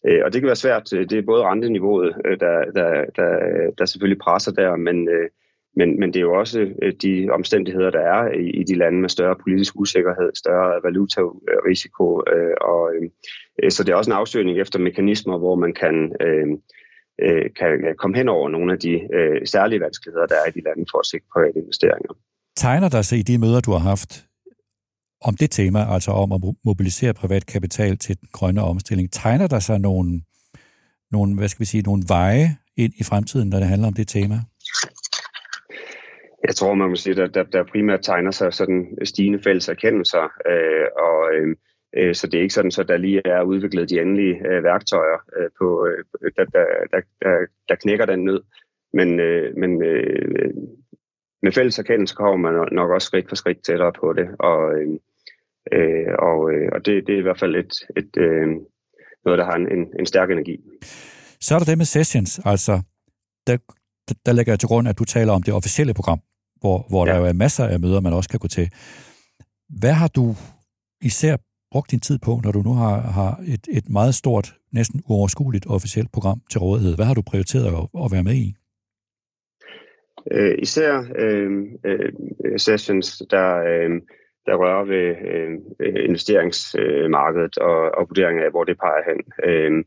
[0.08, 0.94] øh og det kan være svært.
[0.94, 3.32] Øh, det er både renteniveauet, øh, der, der, der,
[3.78, 5.30] der selvfølgelig presser der, men, øh,
[5.76, 9.00] men, men det er jo også øh, de omstændigheder, der er i, i de lande
[9.02, 12.24] med større politisk usikkerhed, større valutarisiko.
[12.34, 13.10] Øh, og, øh,
[13.64, 16.16] øh så det er også en afsøgning efter mekanismer, hvor man kan...
[16.22, 16.48] Øh,
[17.26, 20.62] øh, kan komme hen over nogle af de øh, særlige vanskeligheder, der er i de
[20.68, 22.14] lande for at sikre private investeringer.
[22.56, 24.28] Tegner der sig i de møder, du har haft
[25.22, 29.60] om det tema, altså om at mobilisere privat kapital til den grønne omstilling, tegner der
[29.60, 30.22] sig nogle,
[31.12, 34.08] nogle, hvad skal vi sige, nogle veje ind i fremtiden, når det handler om det
[34.08, 34.36] tema?
[36.48, 40.24] Jeg tror, man må sige, at der, der primært tegner sig sådan stigende fælles erkendelser,
[40.52, 41.56] øh, og øh,
[42.14, 45.50] så det er ikke sådan, så der lige er udviklet de endelige øh, værktøjer, øh,
[45.60, 47.02] på, øh, der, der, der,
[47.70, 48.42] der, knækker den nød.
[48.94, 50.54] Men, øh, men øh,
[51.44, 54.88] med fælles erkendelse kommer man nok også skridt for skridt tættere på det, og, øh,
[55.72, 58.48] øh, og, øh, og det, det er i hvert fald et, et, øh,
[59.26, 60.58] noget, der har en, en, en stærk energi.
[61.42, 62.82] Så er der det med sessions, altså
[63.48, 63.58] der,
[64.26, 66.20] der lægger jeg til grund, at du taler om det officielle program,
[66.60, 67.12] hvor, hvor ja.
[67.12, 68.70] der jo er masser af møder, man også kan gå til.
[69.80, 70.36] Hvad har du
[71.02, 71.38] især
[71.72, 75.66] brugt din tid på, når du nu har, har et, et meget stort, næsten uoverskueligt
[75.70, 76.96] officielt program til rådighed?
[76.96, 78.56] Hvad har du prioriteret at, at være med i?
[80.32, 81.52] Øh, især øh,
[81.86, 82.12] øh,
[82.58, 83.90] sessions, der, øh,
[84.46, 89.20] der rører ved øh, investeringsmarkedet og, og vurderingen af, hvor det peger hen.
[89.50, 89.84] Øh,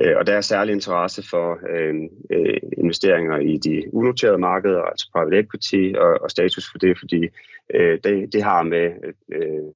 [0.00, 1.94] øh, og der er særlig interesse for øh,
[2.30, 7.28] øh, investeringer i de unoterede markeder, altså private equity og, og status for det, fordi
[7.74, 8.86] øh, det, det har med
[9.32, 9.68] øh,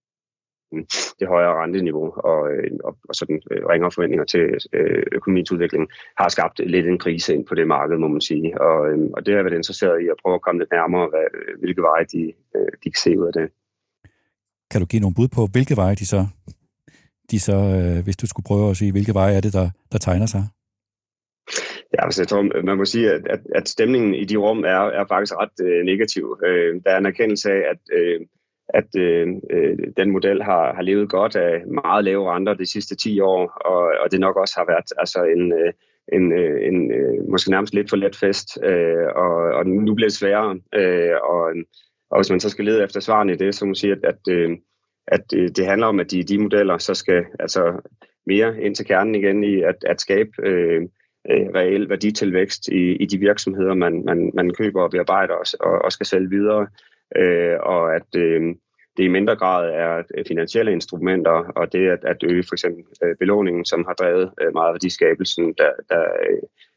[1.20, 5.88] det højere renteniveau og, øh, og, og sådan øh, ringere forventninger til øh, økonomiens udvikling
[6.18, 8.60] har skabt lidt en krise ind på det marked, må man sige.
[8.60, 8.78] Og,
[9.14, 11.26] og det har jeg været interesseret i at prøve at komme lidt nærmere, hvad,
[11.58, 12.32] hvilke veje de,
[12.84, 13.50] de kan se ud af det.
[14.70, 16.26] Kan du give nogle bud på, hvilke veje de så,
[17.30, 17.56] de så
[18.04, 20.44] hvis du skulle prøve at sige, hvilke veje er det, der, der tegner sig?
[21.94, 24.82] Ja, altså jeg tror, man må sige, at, at, at stemningen i de rum er,
[24.98, 26.38] er faktisk ret øh, negativ.
[26.46, 28.20] Øh, der er en erkendelse af, at øh,
[28.68, 32.96] at øh, øh, den model har, har levet godt af meget lave renter de sidste
[32.96, 35.72] 10 år, og, og det nok også har været altså en, øh,
[36.12, 40.08] en, øh, en, en måske nærmest lidt for let fest, øh, og, og nu bliver
[40.08, 40.60] det sværere.
[40.74, 41.54] Øh, og,
[42.10, 44.04] og hvis man så skal lede efter svarene i det, så må man sige, at,
[44.04, 44.56] at, øh,
[45.06, 47.80] at øh, det handler om, at de, de modeller så skal altså
[48.26, 50.82] mere ind til kernen igen i at, at skabe øh,
[51.30, 55.82] øh reel værditilvækst i, i de virksomheder, man, man, man køber og bearbejder og, og,
[55.84, 56.66] og skal sælge videre
[57.16, 58.54] øh, og at øh,
[58.96, 63.16] det i mindre grad er finansielle instrumenter, og det at, at øge for eksempel øh,
[63.20, 66.04] belåningen, som har drevet øh, meget af de skabelsen, der, der,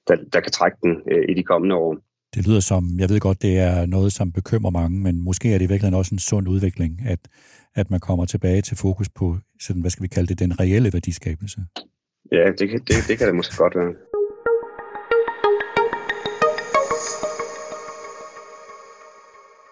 [0.08, 1.98] der, der kan trække den øh, i de kommende år.
[2.36, 5.58] Det lyder som, jeg ved godt, det er noget, som bekymrer mange, men måske er
[5.58, 7.20] det virkelig også en sund udvikling, at,
[7.76, 10.90] at man kommer tilbage til fokus på, sådan, hvad skal vi kalde det, den reelle
[10.94, 11.60] værdiskabelse.
[12.32, 13.94] Ja, det, det, det kan det måske godt være.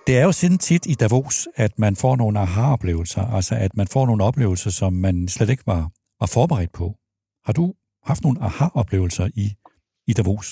[0.07, 3.87] Det er jo sådan tit i Davos, at man får nogle aha-oplevelser, altså at man
[3.93, 5.83] får nogle oplevelser, som man slet ikke var,
[6.21, 6.87] var forberedt på.
[7.45, 7.65] Har du
[8.09, 9.45] haft nogle aha-oplevelser i,
[10.09, 10.47] i Davos?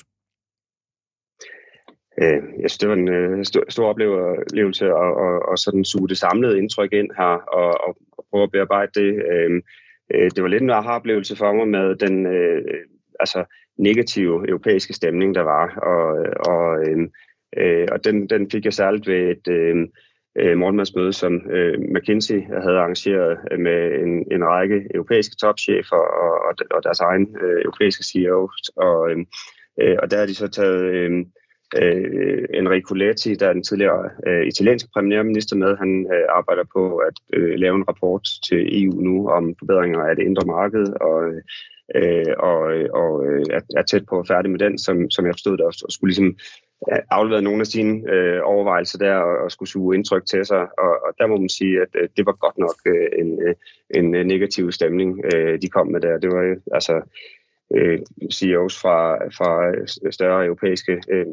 [2.21, 6.09] Øh, jeg synes, det var en øh, stor, stor oplevelse at, og, og sådan suge
[6.09, 9.11] det samlede indtryk ind her og, og, og prøve at bearbejde det.
[9.31, 9.51] Øh,
[10.13, 12.61] øh, det var lidt en aha-oplevelse for mig med den øh,
[13.19, 13.41] altså
[13.77, 15.65] negative europæiske stemning, der var.
[15.91, 16.03] Og,
[16.53, 17.09] og øh,
[17.57, 19.75] Øh, og den, den fik jeg særligt ved et øh,
[20.37, 26.55] øh morgenmadsmøde, som øh, McKinsey havde arrangeret med en, en række europæiske topchefer og, og,
[26.71, 28.49] og deres egen øh, europæiske CEO.
[28.75, 29.17] Og, øh,
[29.81, 31.25] øh, og der har de så taget øh,
[31.81, 35.77] øh, Enrico Letti, der er den tidligere øh, italienske premierminister med.
[35.77, 40.15] Han øh, arbejder på at øh, lave en rapport til EU nu om forbedringer af
[40.15, 41.41] det indre marked, og øh,
[41.95, 42.61] øh og,
[43.01, 45.65] og øh, er, er tæt på at færdig med den, som, som jeg forstod det
[45.65, 46.37] også, og skulle ligesom
[47.11, 50.61] afleveret nogle af sine øh, overvejelser der og, og skulle suge indtryk til sig.
[50.61, 53.55] Og, og der må man sige, at øh, det var godt nok øh, en, øh,
[53.99, 56.17] en øh, negativ stemning, øh, de kom med der.
[56.17, 56.95] Det var øh, altså
[57.75, 57.99] øh,
[58.33, 58.97] CEOs fra,
[59.37, 59.51] fra
[60.11, 61.25] større europæiske øh,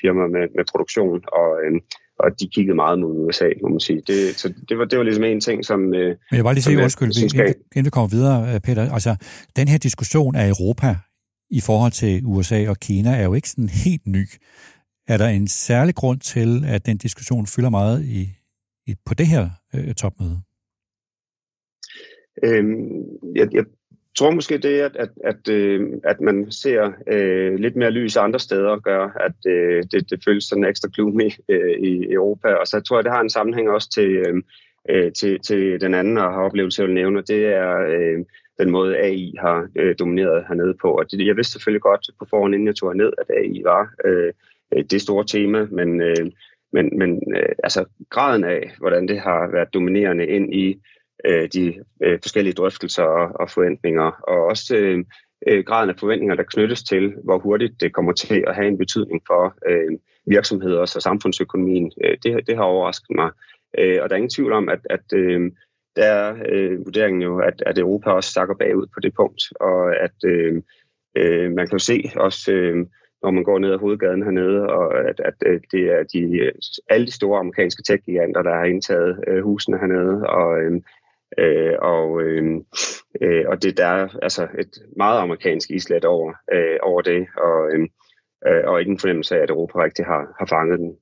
[0.00, 1.80] firmaer med, med produktion, og, øh,
[2.18, 4.02] og de kiggede meget mod USA, må man sige.
[4.06, 5.94] Det, så det var, det var ligesom en ting, som...
[5.94, 8.92] Øh, Men jeg vil bare lige sige, undskyld, inden, inden vi kommer videre, Peter.
[8.92, 9.16] Altså,
[9.56, 10.96] den her diskussion af Europa
[11.50, 14.24] i forhold til USA og Kina er jo ikke sådan helt ny.
[15.08, 18.28] Er der en særlig grund til, at den diskussion fylder meget i,
[18.86, 20.40] i på det her øh, topmøde?
[22.42, 23.02] Øhm,
[23.36, 23.64] jeg, jeg
[24.18, 28.38] tror måske det, at, at, at, øh, at man ser øh, lidt mere lys andre
[28.38, 32.48] steder, gør, at øh, det, det føles sådan ekstra gloomy øh, i Europa.
[32.48, 34.42] Og så tror jeg, det har en sammenhæng også til, øh,
[34.90, 38.18] øh til, til den anden, og har oplevelse, jeg vil nævne, det er øh,
[38.60, 40.88] den måde, AI har øh, domineret hernede på.
[40.98, 43.90] Og det, jeg vidste selvfølgelig godt på forhånd, inden jeg tog ned, at AI var
[44.04, 44.32] øh,
[44.76, 46.30] øh, det store tema, men, øh,
[46.72, 50.80] men, men øh, altså graden af, hvordan det har været dominerende ind i
[51.24, 55.04] øh, de øh, forskellige drøftelser og, og forventninger, og også øh,
[55.46, 58.78] øh, graden af forventninger, der knyttes til, hvor hurtigt det kommer til at have en
[58.78, 63.30] betydning for øh, virksomheder og samfundsøkonomien, øh, det, det har overrasket mig.
[63.78, 65.52] Øh, og der er ingen tvivl om, at, at øh,
[65.96, 69.96] der er øh, vurderingen jo, at, at Europa også sakker bagud på det punkt, og
[69.96, 70.62] at øh,
[71.16, 72.86] øh, man kan jo se også øh,
[73.22, 76.52] når man går ned ad hovedgaden hernede, og at, at, øh, det er de, øh,
[76.90, 80.82] alle de store amerikanske tech-giganter, der har indtaget øh, husene hernede, og, øhm,
[81.38, 82.64] øh, og, øhm,
[83.22, 87.58] øh, og det der er altså et meget amerikansk islet over, øh, over det, og,
[87.72, 87.88] øhm,
[88.48, 90.92] øh, og ikke en fornemmelse af, at Europa rigtig har, har fanget den.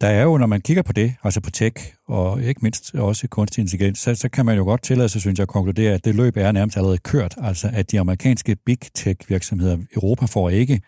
[0.00, 3.28] Der er jo, når man kigger på det, altså på tech, og ikke mindst også
[3.28, 6.04] kunstig intelligens, så, så kan man jo godt tillade sig, synes jeg, at konkludere, at
[6.04, 7.34] det løb er nærmest allerede kørt.
[7.42, 10.80] Altså, at de amerikanske big tech virksomheder, Europa får ikke,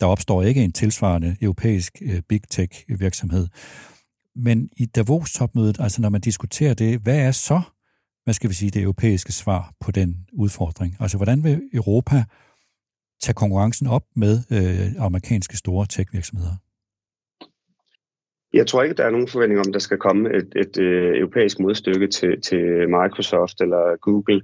[0.00, 3.46] der opstår ikke en tilsvarende europæisk øh, big tech virksomhed.
[4.36, 7.60] Men i Davos-topmødet, altså når man diskuterer det, hvad er så,
[8.24, 10.96] hvad skal vi sige, det europæiske svar på den udfordring?
[11.00, 12.24] Altså, hvordan vil Europa
[13.22, 16.56] tage konkurrencen op med øh, amerikanske store tech-virksomheder?
[18.52, 21.18] Jeg tror ikke, der er nogen forventning om, at der skal komme et, et, et
[21.18, 24.42] europæisk modstykke til, til Microsoft eller Google.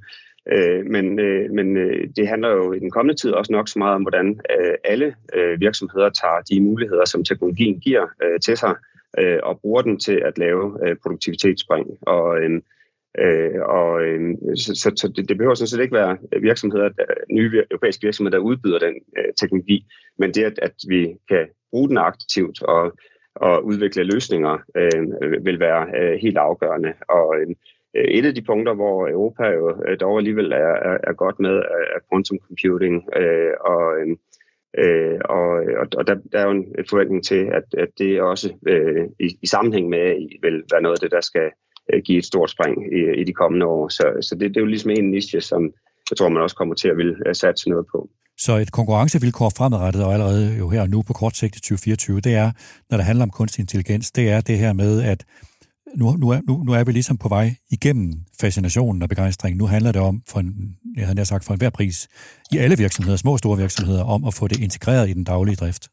[0.49, 3.79] Øh, men øh, men øh, det handler jo i den kommende tid også nok så
[3.79, 8.57] meget om, hvordan øh, alle øh, virksomheder tager de muligheder, som teknologien giver øh, til
[8.57, 8.75] sig,
[9.19, 11.87] øh, og bruger den til at lave øh, produktivitetsspring.
[12.03, 12.51] Og, øh,
[13.19, 14.21] øh, og øh,
[14.57, 18.39] så, så, så det, det behøver sådan set ikke være virksomheder, der, nye europæiske virksomheder,
[18.39, 19.87] der udbyder den øh, teknologi,
[20.19, 22.93] men det, at, at vi kan bruge den aktivt og
[23.35, 26.93] og udvikle løsninger øh, vil være øh, helt afgørende.
[27.09, 27.47] Og øh,
[27.97, 31.41] Øh, et af de punkter, hvor Europa jo øh, dog alligevel er, er, er godt
[31.41, 31.57] med,
[31.97, 32.95] er quantum computing.
[33.17, 34.17] Øh, og øh,
[34.83, 35.49] øh og,
[35.99, 39.47] og der, der er jo en forventning til, at, at det også øh, i, i
[39.47, 40.05] sammenhæng med
[40.43, 41.51] vil være noget af det, der skal
[42.05, 43.89] give et stort spring i, i de kommende år.
[43.89, 45.73] Så, så det, det er jo ligesom en niche, som
[46.11, 48.09] jeg tror, man også kommer til at vil satse noget på.
[48.39, 52.21] Så et konkurrencevilkår fremadrettet, og allerede jo her og nu på kort sigt i 2024,
[52.21, 52.51] det er,
[52.91, 55.25] når det handler om kunstig intelligens, det er det her med, at
[55.95, 59.59] nu, nu, er, nu, nu er vi ligesom på vej igennem fascinationen og begejstringen.
[59.59, 62.09] Nu handler det om, for en, jeg havde sagt, for enhver pris,
[62.53, 65.57] i alle virksomheder, små og store virksomheder, om at få det integreret i den daglige
[65.57, 65.89] drift.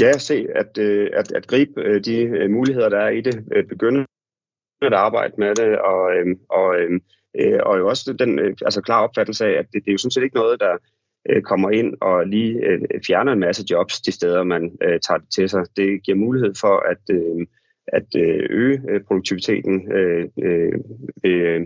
[0.00, 3.36] Ja, se, at, øh, at, at gribe øh, de øh, muligheder, der er i det,
[3.68, 4.06] begynde
[4.82, 7.00] at arbejde med det, og, øhm, og, øhm,
[7.62, 10.22] og jo også den altså klar opfattelse af, at det, det er jo sådan set
[10.22, 10.76] ikke noget, der
[11.44, 12.60] kommer ind og lige
[13.06, 15.64] fjerner en masse jobs de steder, man tager det til sig.
[15.76, 17.46] Det giver mulighed for at, øh,
[17.92, 20.72] at øh, øge øh, produktiviteten øh, øh,
[21.24, 21.60] øh,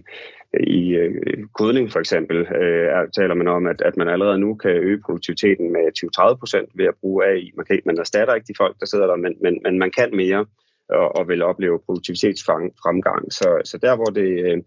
[0.60, 1.14] i øh,
[1.58, 2.36] kodning for eksempel.
[2.36, 6.68] Øh, taler man om, at, at man allerede nu kan øge produktiviteten med 20-30 procent
[6.74, 7.50] ved at bruge AI.
[7.56, 10.16] Man, kan, man erstatter ikke de folk, der sidder der, men, men, men man kan
[10.16, 10.46] mere
[10.88, 13.32] og, og vil opleve produktivitetsfremgang.
[13.32, 14.30] Så, så der, hvor det...
[14.46, 14.58] Øh,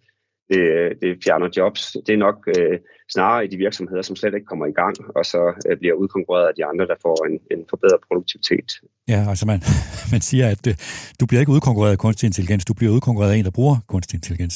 [0.50, 0.64] det,
[1.02, 1.98] det fjerner jobs.
[2.08, 2.80] Det er nok øh,
[3.14, 6.48] snarere i de virksomheder, som slet ikke kommer i gang, og så øh, bliver udkonkurreret
[6.48, 8.70] af de andre, der får en, en forbedret produktivitet.
[9.08, 9.60] Ja, altså man,
[10.14, 10.74] man siger, at øh,
[11.20, 14.18] du bliver ikke udkonkurreret af kunstig intelligens, du bliver udkonkurreret af en, der bruger kunstig
[14.18, 14.56] intelligens.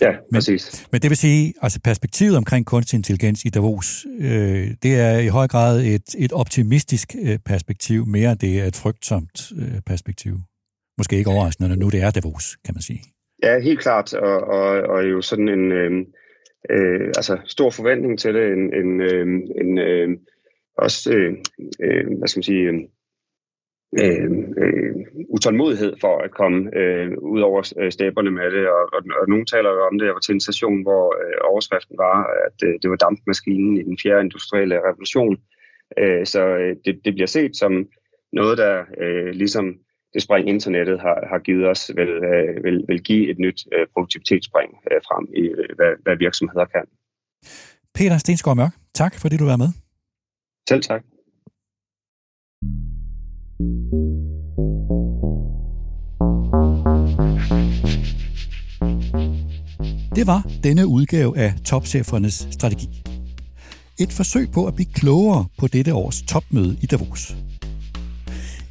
[0.00, 0.86] Ja, men, præcis.
[0.92, 5.28] Men det vil sige, altså perspektivet omkring kunstig intelligens i Davos, øh, det er i
[5.28, 10.34] høj grad et, et optimistisk øh, perspektiv, mere end det er et frygtsomt øh, perspektiv.
[10.98, 13.17] Måske ikke overraskende, når nu det er Davos, kan man sige.
[13.42, 15.92] Ja, helt klart, og, og, og jo sådan en øh,
[16.70, 19.26] øh, altså stor forventning til det, en, en, øh,
[19.60, 20.08] en øh,
[20.78, 21.32] også, øh,
[21.82, 22.64] øh, hvad skal man sige,
[24.02, 24.32] øh,
[24.62, 24.94] øh,
[25.28, 29.46] utålmodighed for at komme øh, ud over øh, stæberne med det, og, og, og nogen
[29.46, 32.74] taler jo om det, jeg var til en station, hvor øh, overskriften var, at øh,
[32.82, 35.36] det var dampmaskinen i den fjerde industrielle revolution,
[35.98, 37.72] øh, så øh, det, det bliver set som
[38.32, 39.78] noget, der øh, ligesom
[40.14, 43.86] det spring, internettet har, har givet os, vil, øh, vil, vil give et nyt øh,
[43.92, 46.84] produktivitetsspring øh, frem i, øh, hvad, hvad virksomheder kan.
[47.94, 49.70] Peter Stensgaard Mørk, tak fordi du var med.
[50.68, 51.02] Selv tak.
[60.16, 62.88] Det var denne udgave af Topchefernes Strategi.
[64.00, 67.34] Et forsøg på at blive klogere på dette års topmøde i Davos.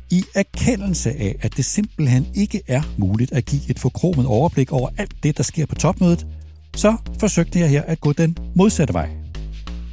[0.09, 4.89] I erkendelse af, at det simpelthen ikke er muligt at give et forkromet overblik over
[4.97, 6.27] alt det, der sker på topmødet,
[6.75, 9.09] så forsøgte jeg her at gå den modsatte vej.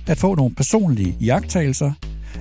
[0.06, 1.92] At få nogle personlige iagttagelser,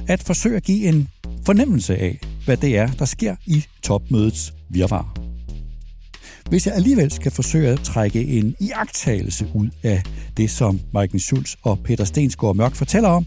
[0.07, 1.07] at forsøge at give en
[1.45, 5.15] fornemmelse af, hvad det er, der sker i topmødets virvar.
[6.49, 10.03] Hvis jeg alligevel skal forsøge at trække en iagttagelse ud af
[10.37, 13.25] det, som Michael Schulz og Peter Stensgaard Mørk fortæller om,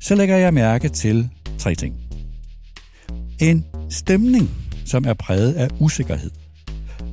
[0.00, 1.28] så lægger jeg mærke til
[1.58, 1.94] tre ting.
[3.40, 4.50] En stemning,
[4.84, 6.30] som er præget af usikkerhed.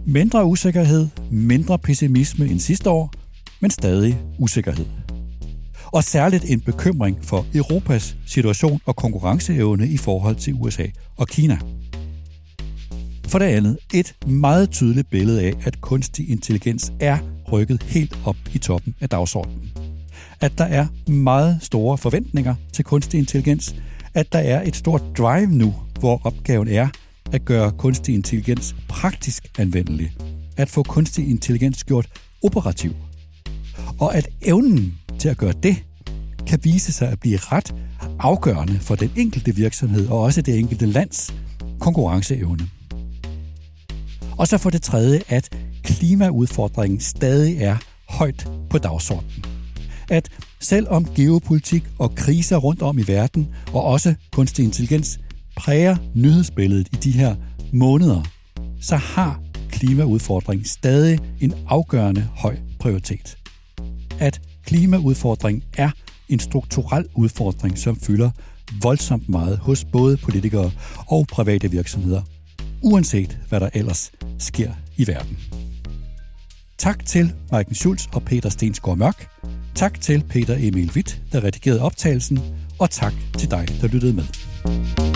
[0.05, 3.13] Mindre usikkerhed, mindre pessimisme end sidste år,
[3.59, 4.85] men stadig usikkerhed.
[5.85, 10.85] Og særligt en bekymring for Europas situation og konkurrenceevne i forhold til USA
[11.17, 11.57] og Kina.
[13.27, 17.17] For det andet et meget tydeligt billede af, at kunstig intelligens er
[17.51, 19.71] rykket helt op i toppen af dagsordenen.
[20.41, 23.75] At der er meget store forventninger til kunstig intelligens,
[24.13, 26.87] at der er et stort drive nu, hvor opgaven er
[27.31, 30.11] at gøre kunstig intelligens praktisk anvendelig,
[30.57, 32.07] at få kunstig intelligens gjort
[32.43, 32.95] operativ,
[33.99, 35.83] og at evnen til at gøre det
[36.47, 37.75] kan vise sig at blive ret
[38.19, 41.33] afgørende for den enkelte virksomhed og også det enkelte lands
[41.79, 42.69] konkurrenceevne.
[44.37, 47.77] Og så for det tredje, at klimaudfordringen stadig er
[48.09, 49.45] højt på dagsordenen.
[50.09, 50.29] At
[50.59, 55.19] selvom geopolitik og kriser rundt om i verden, og også kunstig intelligens,
[55.59, 57.35] præger nyhedsbilledet i de her
[57.73, 58.23] måneder,
[58.81, 63.37] så har klimaudfordringen stadig en afgørende høj prioritet.
[64.19, 65.91] At klimaudfordringen er
[66.29, 68.31] en strukturel udfordring, som fylder
[68.81, 70.71] voldsomt meget hos både politikere
[71.07, 72.21] og private virksomheder,
[72.81, 75.37] uanset hvad der ellers sker i verden.
[76.77, 79.27] Tak til Marken Schulz og Peter Stensgaard Mørk.
[79.75, 82.39] Tak til Peter Emil Witt, der redigerede optagelsen.
[82.79, 85.08] Og tak til dig, der lyttede med.